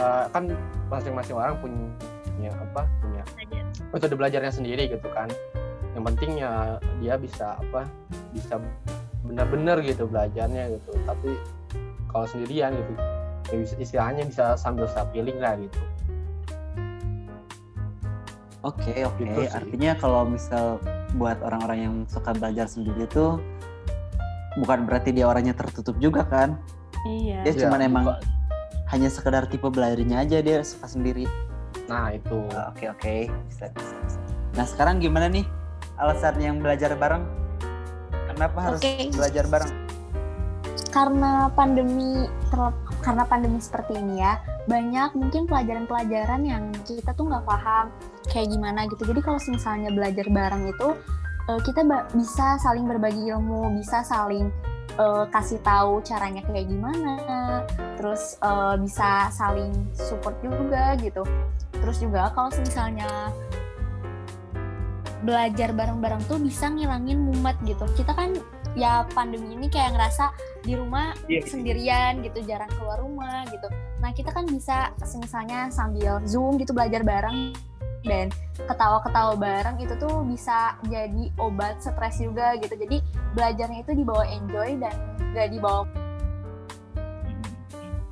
eh, 0.00 0.24
kan 0.32 0.48
masing-masing 0.88 1.36
orang 1.36 1.60
punya 1.60 2.48
apa 2.56 2.88
punya 3.04 3.22
metode 3.92 4.16
belajarnya 4.16 4.48
sendiri 4.48 4.88
gitu 4.96 5.12
kan 5.12 5.28
yang 5.92 6.08
penting 6.08 6.40
ya 6.40 6.80
dia 7.04 7.20
bisa 7.20 7.52
apa 7.60 7.84
bisa 8.32 8.56
benar-benar 9.24 9.80
gitu 9.80 10.04
belajarnya 10.04 10.76
gitu 10.76 10.90
tapi 11.02 11.34
kalau 12.06 12.24
sendirian 12.24 12.72
gitu 12.72 12.92
ya 13.44 13.56
bisa 13.58 13.74
istilahnya 13.76 14.22
bisa 14.24 14.54
sambil 14.54 14.84
self 14.86 15.08
healing 15.12 15.36
lah 15.38 15.56
gitu 15.56 15.80
Oke, 18.64 18.96
oke. 19.04 19.20
Gitu 19.20 19.44
sih. 19.44 19.52
Artinya 19.52 19.92
kalau 19.92 20.24
misal 20.24 20.80
buat 21.14 21.36
orang-orang 21.44 21.78
yang 21.78 21.94
suka 22.08 22.32
belajar 22.32 22.64
sendiri 22.64 23.04
itu 23.04 23.36
bukan 24.56 24.88
berarti 24.88 25.12
dia 25.12 25.28
orangnya 25.28 25.52
tertutup 25.52 26.00
juga 26.00 26.24
kan? 26.24 26.56
Iya. 27.04 27.44
Dia 27.44 27.52
Ya, 27.52 27.60
cuman 27.68 27.80
emang 27.84 28.04
bukan. 28.08 28.24
hanya 28.88 29.12
sekedar 29.12 29.44
tipe 29.44 29.68
belajarnya 29.68 30.24
aja 30.24 30.40
dia 30.40 30.64
suka 30.64 30.88
sendiri. 30.88 31.28
nah 31.84 32.08
itu 32.08 32.40
Ah, 32.56 32.72
Oke, 32.72 32.88
oke. 32.88 33.28
Bisa, 33.44 33.68
bisa, 33.68 33.94
bisa. 34.00 34.18
Nah, 34.56 34.64
sekarang 34.64 34.96
gimana 34.96 35.28
nih 35.28 35.44
alasan 36.00 36.40
yang 36.40 36.56
belajar 36.56 36.96
bareng? 36.96 37.20
Kenapa 38.34 38.58
harus 38.60 38.80
Oke. 38.82 39.14
belajar 39.14 39.46
bareng? 39.46 39.84
karena 40.94 41.50
pandemi 41.58 42.30
karena 43.02 43.26
pandemi 43.26 43.58
seperti 43.58 43.98
ini 43.98 44.22
ya 44.22 44.38
banyak 44.70 45.18
mungkin 45.18 45.50
pelajaran-pelajaran 45.50 46.46
yang 46.46 46.70
kita 46.86 47.10
tuh 47.18 47.26
nggak 47.26 47.42
paham 47.42 47.90
kayak 48.30 48.54
gimana 48.54 48.86
gitu 48.86 49.02
jadi 49.02 49.20
kalau 49.26 49.42
misalnya 49.42 49.90
belajar 49.90 50.26
bareng 50.30 50.70
itu 50.70 50.88
eh, 51.50 51.60
kita 51.66 51.82
bisa 52.14 52.62
saling 52.62 52.86
berbagi 52.86 53.26
ilmu 53.26 53.74
bisa 53.74 54.06
saling 54.06 54.54
eh, 54.94 55.24
kasih 55.34 55.58
tahu 55.66 55.98
caranya 56.06 56.46
kayak 56.46 56.70
gimana 56.70 57.18
terus 57.98 58.38
eh, 58.38 58.74
bisa 58.78 59.34
saling 59.34 59.74
support 59.98 60.38
juga 60.46 60.94
gitu 61.02 61.26
terus 61.74 61.98
juga 61.98 62.30
kalau 62.38 62.54
misalnya 62.54 63.34
belajar 65.24 65.72
bareng-bareng 65.72 66.20
tuh 66.24 66.36
bisa 66.36 66.68
ngilangin 66.68 67.16
mumet 67.18 67.56
gitu 67.64 67.82
kita 67.96 68.12
kan 68.12 68.36
ya 68.76 69.08
pandemi 69.10 69.56
ini 69.56 69.66
kayak 69.66 69.96
ngerasa 69.96 70.30
di 70.60 70.76
rumah 70.76 71.16
Iya. 71.24 71.48
sendirian 71.48 72.20
gitu 72.20 72.44
jarang 72.44 72.68
keluar 72.76 73.00
rumah 73.00 73.42
gitu 73.48 73.66
nah 73.98 74.12
kita 74.12 74.28
kan 74.28 74.44
bisa 74.44 74.92
misalnya 75.16 75.72
sambil 75.72 76.20
zoom 76.24 76.56
gitu 76.56 76.70
belajar 76.70 77.00
bareng 77.00 77.56
dan 78.04 78.28
ketawa-ketawa 78.60 79.32
bareng 79.32 79.80
itu 79.80 79.96
tuh 79.96 80.20
bisa 80.28 80.76
jadi 80.84 81.32
obat 81.34 81.80
stres 81.80 82.20
juga 82.20 82.52
gitu 82.60 82.76
jadi 82.76 83.00
belajarnya 83.32 83.80
itu 83.80 83.92
dibawa 83.96 84.28
enjoy 84.28 84.76
dan 84.76 84.92
gak 85.32 85.48
dibawa 85.48 85.88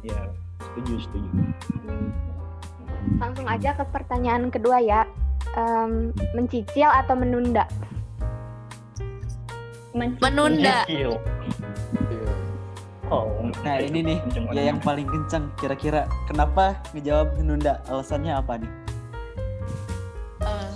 Ya, 0.02 0.18
setuju, 0.58 0.98
setuju. 0.98 1.30
langsung 3.22 3.46
aja 3.46 3.70
ke 3.70 3.86
pertanyaan 3.86 4.50
kedua 4.50 4.82
ya. 4.82 5.06
Em, 5.52 6.12
mencicil 6.32 6.88
atau 6.88 7.12
menunda? 7.12 7.68
Mencicil. 9.92 10.24
Menunda. 10.24 10.76
Oh, 13.12 13.28
Nah 13.60 13.76
ini 13.76 14.00
nih 14.00 14.18
ya 14.56 14.72
yang 14.72 14.80
paling 14.80 15.04
kencang 15.04 15.52
kira-kira 15.60 16.08
kenapa 16.24 16.80
ngejawab 16.96 17.36
menunda 17.36 17.84
alasannya 17.86 18.32
apa 18.32 18.56
nih? 18.56 18.72
Eh, 20.42 20.70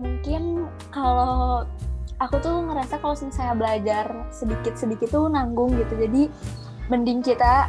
mungkin 0.00 0.66
kalau 0.88 1.68
aku 2.16 2.40
tuh 2.40 2.64
ngerasa 2.64 2.96
kalau 2.98 3.12
misalnya 3.12 3.54
belajar 3.54 4.06
sedikit-sedikit 4.32 5.12
tuh 5.12 5.28
nanggung 5.28 5.76
gitu 5.76 5.94
jadi 6.00 6.32
mending 6.88 7.20
kita 7.20 7.68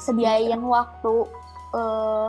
sediain 0.00 0.64
waktu 0.64 1.28
eh, 1.76 2.28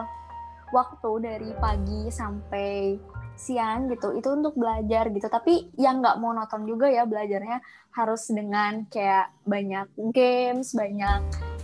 waktu 0.72 1.12
dari 1.20 1.50
pagi 1.60 2.08
sampai 2.10 2.96
siang 3.36 3.90
gitu 3.90 4.14
itu 4.14 4.30
untuk 4.30 4.54
belajar 4.54 5.10
gitu 5.10 5.26
tapi 5.26 5.72
yang 5.80 6.04
nggak 6.04 6.20
monoton 6.22 6.68
juga 6.70 6.92
ya 6.92 7.10
belajarnya 7.10 7.64
harus 7.96 8.30
dengan 8.30 8.86
kayak 8.88 9.34
banyak 9.50 9.88
games 10.14 10.78
banyak 10.78 11.22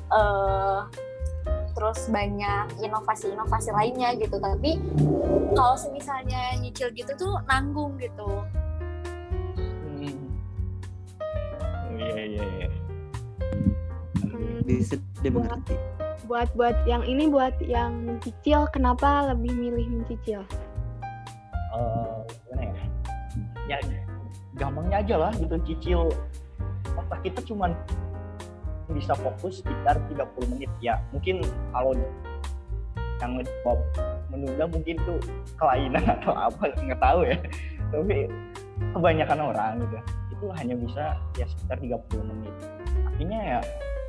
eh, 0.09 0.79
terus 1.77 2.09
banyak 2.09 2.65
inovasi-inovasi 2.81 3.69
lainnya 3.69 4.17
gitu 4.17 4.41
tapi 4.41 4.81
kalau 5.53 5.77
misalnya 5.93 6.57
nyicil 6.57 6.89
gitu 6.97 7.13
tuh 7.13 7.37
nanggung 7.45 7.93
gitu 8.01 8.41
Hmm. 9.97 10.13
Oh, 11.57 11.97
Iya 11.97 12.21
iya 12.29 12.45
iya. 12.45 12.69
Hmm, 14.29 14.61
Bisa 14.61 14.95
dimengerti. 15.25 15.96
Buat 16.27 16.51
buat 16.53 16.75
yang 16.83 17.07
ini 17.07 17.31
buat 17.31 17.55
yang 17.63 18.03
mencicil 18.03 18.67
kenapa 18.69 19.31
lebih 19.31 19.55
milih 19.55 19.87
mencicil? 19.87 20.43
Gimana 22.51 22.63
ya? 22.67 22.85
Ya 23.67 23.77
gampangnya 24.57 24.97
aja 25.05 25.15
lah 25.15 25.31
gitu 25.37 25.55
cicil 25.63 26.01
otak 26.97 27.21
kita 27.21 27.39
cuman 27.45 27.71
bisa 28.91 29.13
fokus 29.13 29.61
sekitar 29.61 30.01
30 30.09 30.51
menit 30.51 30.71
ya 30.81 30.97
mungkin 31.13 31.45
kalau 31.71 31.93
yang 33.17 33.31
ngejawab 33.37 33.79
menunda 34.29 34.65
mungkin 34.69 34.95
tuh 35.05 35.19
kelainan 35.57 36.03
atau 36.19 36.33
apa 36.33 36.73
nggak 36.73 37.01
tahu 37.01 37.19
ya 37.25 37.37
tapi 37.93 38.27
kebanyakan 38.93 39.39
orang 39.53 39.71
gitu 39.85 39.97
itu 40.37 40.45
hanya 40.53 40.75
bisa 40.77 41.03
ya 41.37 41.45
sekitar 41.45 41.77
30 41.81 42.29
menit 42.29 42.53
artinya 43.05 43.39
ya 43.57 43.59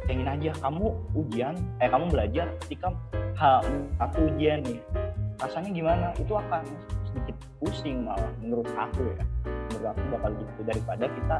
pengen 0.09 0.25
aja 0.25 0.51
kamu 0.65 0.97
ujian 1.13 1.55
eh 1.85 1.89
kamu 1.93 2.09
belajar 2.09 2.49
ketika 2.65 2.89
H 3.37 3.61
satu 4.01 4.19
ujian 4.33 4.65
nih. 4.65 4.81
Rasanya 5.39 5.71
gimana? 5.71 6.07
Itu 6.17 6.35
akan 6.35 6.65
sedikit 7.07 7.37
pusing 7.61 8.09
malah 8.09 8.33
menurut 8.41 8.67
aku 8.75 9.05
ya. 9.15 9.23
Menurut 9.47 9.87
aku 9.95 10.03
bakal 10.17 10.31
gitu. 10.41 10.61
Daripada 10.65 11.05
kita 11.07 11.37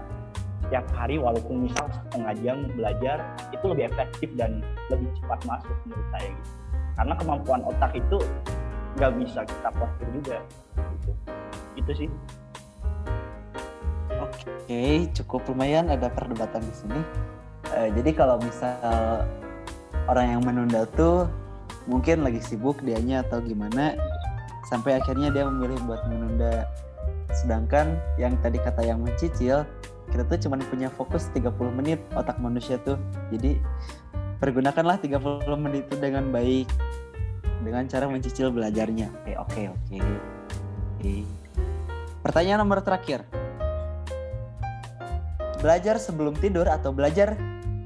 setiap 0.63 0.87
hari 0.93 1.17
walaupun 1.17 1.65
misal 1.65 1.89
setengah 1.89 2.37
jam 2.45 2.69
belajar 2.77 3.25
itu 3.51 3.65
lebih 3.73 3.89
efektif 3.89 4.29
dan 4.37 4.61
lebih 4.93 5.09
cepat 5.17 5.41
masuk 5.49 5.75
menurut 5.89 6.09
saya 6.13 6.29
gitu. 6.29 6.51
Karena 6.95 7.15
kemampuan 7.17 7.61
otak 7.65 7.93
itu 7.97 8.19
nggak 9.01 9.13
bisa 9.17 9.41
kita 9.49 9.69
pelajar 9.73 10.09
juga 10.13 10.37
gitu. 10.77 11.11
Itu 11.75 11.93
sih. 12.05 12.11
Oke, 14.19 15.09
cukup 15.17 15.49
lumayan 15.51 15.89
ada 15.89 16.13
perdebatan 16.13 16.63
di 16.63 16.75
sini. 16.77 17.01
Eh, 17.77 17.91
jadi 17.93 18.11
kalau 18.17 18.41
misal 18.41 19.27
orang 20.09 20.39
yang 20.39 20.43
menunda 20.45 20.89
tuh 20.97 21.29
mungkin 21.85 22.25
lagi 22.25 22.41
sibuk 22.41 22.81
dianya 22.81 23.25
atau 23.29 23.45
gimana, 23.45 23.97
sampai 24.69 25.01
akhirnya 25.01 25.29
dia 25.33 25.45
memilih 25.49 25.81
buat 25.85 26.05
menunda. 26.09 26.69
Sedangkan 27.33 28.01
yang 28.17 28.37
tadi 28.41 28.57
kata 28.61 28.85
yang 28.85 29.05
mencicil, 29.05 29.69
kita 30.09 30.25
tuh 30.25 30.39
cuma 30.49 30.57
punya 30.69 30.89
fokus 30.89 31.29
30 31.37 31.53
menit 31.73 32.01
otak 32.17 32.41
manusia 32.41 32.81
tuh. 32.81 32.97
Jadi 33.29 33.61
pergunakanlah 34.41 35.01
30 35.01 35.45
menit 35.61 35.89
itu 35.89 35.97
dengan 36.01 36.29
baik 36.33 36.69
dengan 37.65 37.85
cara 37.91 38.07
mencicil 38.09 38.49
belajarnya. 38.55 39.09
Oke, 39.13 39.33
oke, 39.37 39.63
oke. 39.69 39.99
Oke. 40.99 41.15
Pertanyaan 42.23 42.65
nomor 42.65 42.81
terakhir. 42.83 43.25
Belajar 45.59 45.99
sebelum 45.99 46.39
tidur 46.39 46.71
atau 46.71 46.95
belajar 46.95 47.35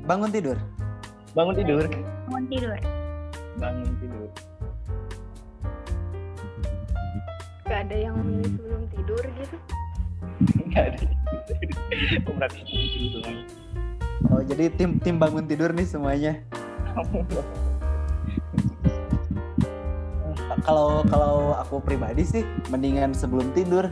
bangun 0.03 0.31
tidur? 0.31 0.59
bangun 1.33 1.55
tidur 1.55 1.85
Bangun 2.29 2.45
tidur. 2.47 2.77
bangun 3.57 3.91
tidur 3.97 4.29
Gak 7.63 7.89
ada 7.89 7.97
yang 7.97 8.17
milih 8.21 8.53
sebelum 8.53 8.83
tidur 8.91 9.23
gitu? 9.33 9.57
nggak 10.69 10.85
ada 10.89 10.99
Oh, 12.27 12.33
berarti 12.35 12.61
tidur 12.63 13.25
Oh, 14.29 14.41
jadi 14.41 14.71
tim 14.71 14.97
tim 14.99 15.17
bangun 15.17 15.45
tidur 15.45 15.71
nih 15.71 15.85
semuanya. 15.85 16.39
Kalau 20.63 21.03
kalau 21.05 21.33
aku 21.59 21.81
pribadi 21.81 22.23
sih 22.23 22.43
mendingan 22.69 23.11
sebelum 23.11 23.51
tidur. 23.51 23.91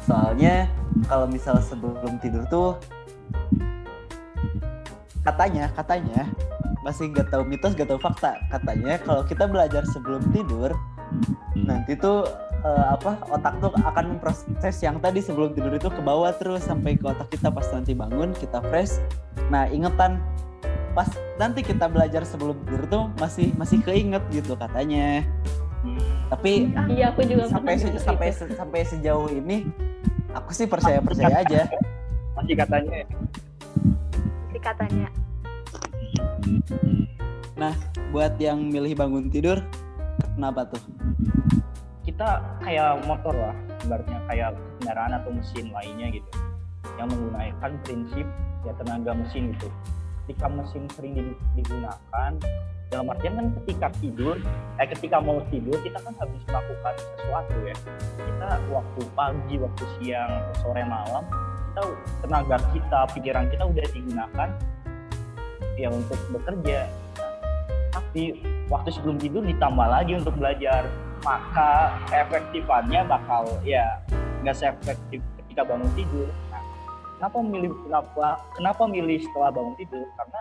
Soalnya 0.00 0.70
kalau 1.04 1.26
misal 1.26 1.58
sebelum 1.58 2.16
tidur 2.18 2.46
tuh 2.46 2.78
katanya 5.28 5.68
katanya 5.72 6.24
masih 6.80 7.12
nggak 7.12 7.28
tahu 7.28 7.42
mitos 7.44 7.76
gak 7.76 7.90
tahu 7.90 8.00
fakta. 8.00 8.40
Katanya 8.48 8.96
kalau 8.98 9.20
kita 9.22 9.44
belajar 9.44 9.84
sebelum 9.84 10.24
tidur 10.32 10.72
nanti 11.54 11.92
tuh 11.94 12.24
eh, 12.62 12.84
apa 12.88 13.18
otak 13.28 13.58
tuh 13.58 13.72
akan 13.74 14.16
memproses 14.16 14.76
yang 14.78 14.96
tadi 14.98 15.20
sebelum 15.20 15.52
tidur 15.52 15.74
itu 15.74 15.88
ke 15.88 16.00
bawah 16.00 16.32
terus 16.32 16.64
sampai 16.64 16.94
ke 16.94 17.04
otak 17.04 17.28
kita 17.28 17.50
pas 17.50 17.66
nanti 17.68 17.92
bangun 17.92 18.32
kita 18.32 18.62
fresh. 18.66 19.02
Nah 19.48 19.68
ingetan 19.68 20.22
pas 20.96 21.06
nanti 21.36 21.60
kita 21.62 21.86
belajar 21.86 22.24
sebelum 22.24 22.56
tidur 22.64 22.82
tuh 22.88 23.04
masih 23.16 23.52
masih 23.54 23.78
keinget 23.80 24.22
gitu 24.30 24.56
katanya. 24.56 25.22
Tapi 26.28 26.68
Iya, 26.88 27.10
aku 27.10 27.22
juga 27.24 27.48
sampai 27.48 27.78
se- 27.78 27.96
sampai 27.96 28.28
itu. 28.28 28.38
se- 28.38 28.54
sampai 28.54 28.80
sejauh 28.82 29.28
ini 29.28 29.64
aku 30.30 30.52
sih 30.52 30.66
percaya 30.66 31.00
percaya 31.00 31.40
aja. 31.40 31.68
masih 32.34 32.54
katanya 32.54 33.02
ya. 34.68 34.72
Katanya. 34.76 35.08
buat 38.08 38.40
yang 38.40 38.72
milih 38.72 38.96
bangun 38.96 39.28
tidur 39.28 39.60
kenapa 40.32 40.64
tuh 40.72 40.80
kita 42.08 42.40
kayak 42.64 43.04
motor 43.04 43.36
lah 43.36 43.54
ibaratnya 43.84 44.18
kayak 44.32 44.56
kendaraan 44.80 45.12
atau 45.12 45.30
mesin 45.36 45.68
lainnya 45.76 46.08
gitu 46.16 46.30
yang 46.96 47.12
menggunakan 47.12 47.72
prinsip 47.84 48.26
ya 48.64 48.72
tenaga 48.80 49.12
mesin 49.12 49.52
gitu 49.52 49.68
ketika 50.24 50.48
mesin 50.48 50.88
sering 50.96 51.12
di- 51.20 51.38
digunakan 51.60 52.32
dalam 52.88 53.12
artian 53.12 53.36
kan 53.36 53.46
ketika 53.60 53.86
tidur 54.00 54.40
eh 54.80 54.88
ketika 54.88 55.20
mau 55.20 55.44
tidur 55.52 55.76
kita 55.84 56.00
kan 56.00 56.16
habis 56.16 56.40
melakukan 56.48 56.94
sesuatu 56.96 57.56
ya 57.60 57.76
kita 58.16 58.48
waktu 58.72 59.02
pagi 59.12 59.54
waktu 59.60 59.84
siang 60.00 60.32
sore 60.64 60.80
malam 60.88 61.28
kita 61.78 62.26
tenaga 62.26 62.56
kita 62.74 63.00
pikiran 63.14 63.44
kita 63.50 63.64
udah 63.66 63.86
digunakan 63.94 64.48
ya 65.78 65.88
untuk 65.94 66.18
bekerja 66.34 66.90
tapi 67.94 68.42
waktu 68.66 68.90
sebelum 68.90 69.16
tidur 69.22 69.46
ditambah 69.46 69.86
lagi 69.86 70.18
untuk 70.18 70.34
belajar 70.34 70.90
maka 71.22 71.94
efektifannya 72.10 73.06
bakal 73.06 73.46
ya 73.62 74.02
nggak 74.42 74.54
seefektif 74.54 75.18
ketika 75.42 75.66
bangun 75.66 75.90
tidur. 75.98 76.30
Nah, 76.54 76.62
kenapa 77.18 77.38
milih 77.42 77.74
kenapa 77.82 78.26
kenapa 78.54 78.82
milih 78.86 79.18
setelah 79.18 79.50
bangun 79.50 79.74
tidur? 79.74 80.06
Karena 80.14 80.40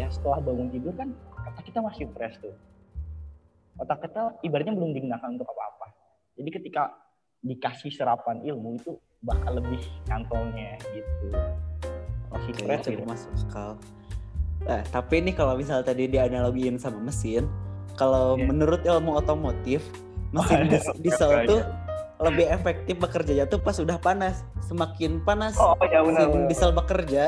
ya 0.00 0.06
setelah 0.08 0.40
bangun 0.40 0.68
tidur 0.72 0.92
kan 0.96 1.12
otak 1.36 1.64
kita 1.68 1.84
masih 1.84 2.08
fresh 2.16 2.40
tuh. 2.40 2.56
Otak 3.76 4.08
kita 4.08 4.40
ibaratnya 4.40 4.72
belum 4.72 4.96
digunakan 4.96 5.28
untuk 5.28 5.44
apa-apa. 5.52 5.92
Jadi 6.40 6.48
ketika 6.48 6.96
dikasih 7.44 7.92
serapan 7.92 8.40
ilmu 8.40 8.80
itu 8.80 8.96
bakal 9.26 9.58
lebih 9.58 9.82
nyantolnya 10.06 10.78
gitu. 10.88 11.28
Masih 12.30 12.52
Oke, 12.52 12.62
fresh 12.62 12.82
cukup 12.84 12.94
gitu. 12.96 13.04
masuk 13.04 13.30
akal. 13.44 13.70
Eh, 14.64 14.82
tapi 14.88 15.14
ini 15.20 15.30
kalau 15.30 15.54
misal 15.54 15.82
tadi 15.82 16.06
dianalogiin 16.06 16.78
sama 16.78 16.98
mesin, 16.98 17.44
kalau 17.94 18.34
Iya. 18.34 18.46
menurut 18.46 18.82
ilmu 18.82 19.14
otomotif, 19.14 19.82
mesin 20.30 20.66
dis- 20.66 20.96
diesel 20.96 21.32
Iya. 21.34 21.44
tuh 21.44 21.60
lebih 22.18 22.48
efektif 22.48 22.96
bekerjanya 22.96 23.44
tuh 23.44 23.60
pas 23.60 23.76
udah 23.76 23.98
panas. 23.98 24.40
Semakin 24.64 25.20
panas 25.20 25.52
Oh 25.56 25.76
ya 25.82 26.00
benar. 26.00 26.06
mesin 26.06 26.28
benar. 26.32 26.48
diesel 26.48 26.72
bekerja, 26.72 27.24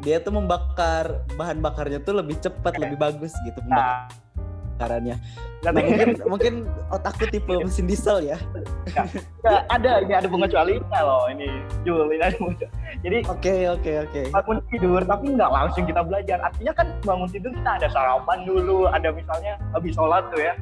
dia 0.00 0.16
tuh 0.18 0.32
membakar 0.32 1.22
bahan 1.36 1.60
bakarnya 1.60 2.00
tuh 2.00 2.16
lebih 2.16 2.40
cepat, 2.40 2.74
lebih 2.76 2.96
bagus 2.96 3.30
gitu 3.44 3.60
Nah, 3.68 4.08
pembakarannya. 4.80 5.16
nggak 5.60 5.72
Nah, 5.76 5.82
mungkin 5.84 6.08
mungkin 6.24 6.54
otakku 6.88 7.28
tipe 7.28 7.52
mesin 7.60 7.84
diesel 7.84 8.24
ya. 8.24 8.40
Nggak, 9.44 9.60
ada 9.68 9.90
ini 10.00 10.12
ada 10.16 10.28
pengecualiannya 10.28 11.00
loh 11.04 11.28
ini 11.28 11.48
Jul 11.84 12.08
ini 12.08 12.24
ada. 12.24 12.66
Jadi 13.04 13.18
Oke, 13.28 13.68
oke, 13.68 13.92
oke. 14.08 14.22
bangun 14.32 14.58
tidur 14.72 15.04
tapi 15.04 15.26
nggak 15.36 15.50
langsung 15.52 15.84
kita 15.84 16.00
belajar 16.00 16.38
artinya 16.40 16.72
kan 16.72 16.86
bangun 17.04 17.28
tidur 17.28 17.52
kita 17.52 17.70
ada 17.76 17.88
sarapan 17.92 18.38
dulu 18.48 18.88
ada 18.88 19.08
misalnya 19.12 19.60
habis 19.76 19.92
sholat 19.92 20.24
tuh 20.32 20.40
ya 20.40 20.54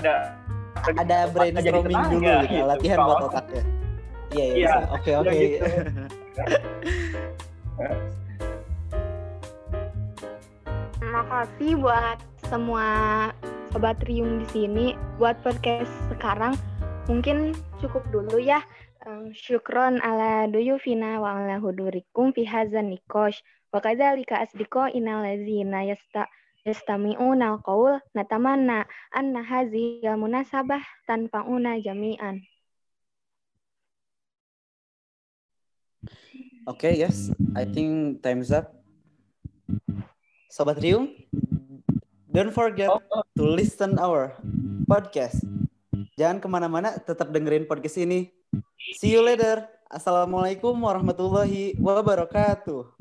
ada 0.00 0.32
Ada 0.78 1.26
brainstorming 1.34 2.02
dulu 2.06 2.22
ya, 2.22 2.38
gitu, 2.46 2.54
gitu. 2.54 2.66
latihan 2.70 2.98
buat 3.02 3.26
otaknya. 3.26 3.62
Iya, 4.30 4.44
iya. 4.46 4.54
Iya, 4.54 4.54
bisa. 4.62 4.80
Oke, 4.94 5.10
ya 5.10 5.18
oke. 5.18 5.34
gitu. 5.34 5.64
Makasih 11.02 11.72
buat 11.82 12.18
semua 12.46 12.86
sobat 13.68 14.00
Riung 14.08 14.40
di 14.44 14.46
sini. 14.48 14.86
Buat 15.20 15.44
podcast 15.44 15.92
sekarang 16.08 16.56
mungkin 17.04 17.52
cukup 17.84 18.00
dulu 18.08 18.40
ya. 18.40 18.64
Em, 19.04 19.30
Syukron 19.36 20.00
ala 20.00 20.48
duyufina 20.48 21.20
wa 21.20 21.36
ala 21.36 21.60
hudurikum 21.60 22.32
fi 22.32 22.48
hadzal 22.48 22.88
nikosh. 22.88 23.44
Wa 23.68 23.84
kadzalika 23.84 24.40
asdiqo 24.40 24.88
innal 24.96 25.20
ladzina 25.20 25.84
yasta 25.84 26.32
yastami'una 26.64 27.60
al-qaul 27.60 28.00
natamanna 28.16 28.88
anna 29.12 29.44
hadhihi 29.44 30.08
munasabah 30.16 30.80
tanfa'una 31.04 31.76
jami'an. 31.84 32.40
Oke, 36.68 36.92
yes. 36.92 37.32
I 37.56 37.64
think 37.64 38.20
time's 38.20 38.52
up. 38.52 38.76
Sobat 40.52 40.80
Riung, 40.80 41.12
don't 42.38 42.54
forget 42.54 42.86
Oh, 42.86 43.02
to 43.34 43.42
listen 43.42 43.98
our 43.98 44.38
podcast. 44.86 45.42
Jangan 46.14 46.38
ke 46.38 46.46
mana-mana, 46.46 46.94
tetap 46.94 47.34
dengerin 47.34 47.66
podcast 47.66 47.98
ini. 47.98 48.30
See 48.94 49.10
you 49.10 49.26
later. 49.26 49.66
Assalamualaikum 49.90 50.70
warahmatullahi 50.78 51.74
wabarakatuh. 51.82 52.94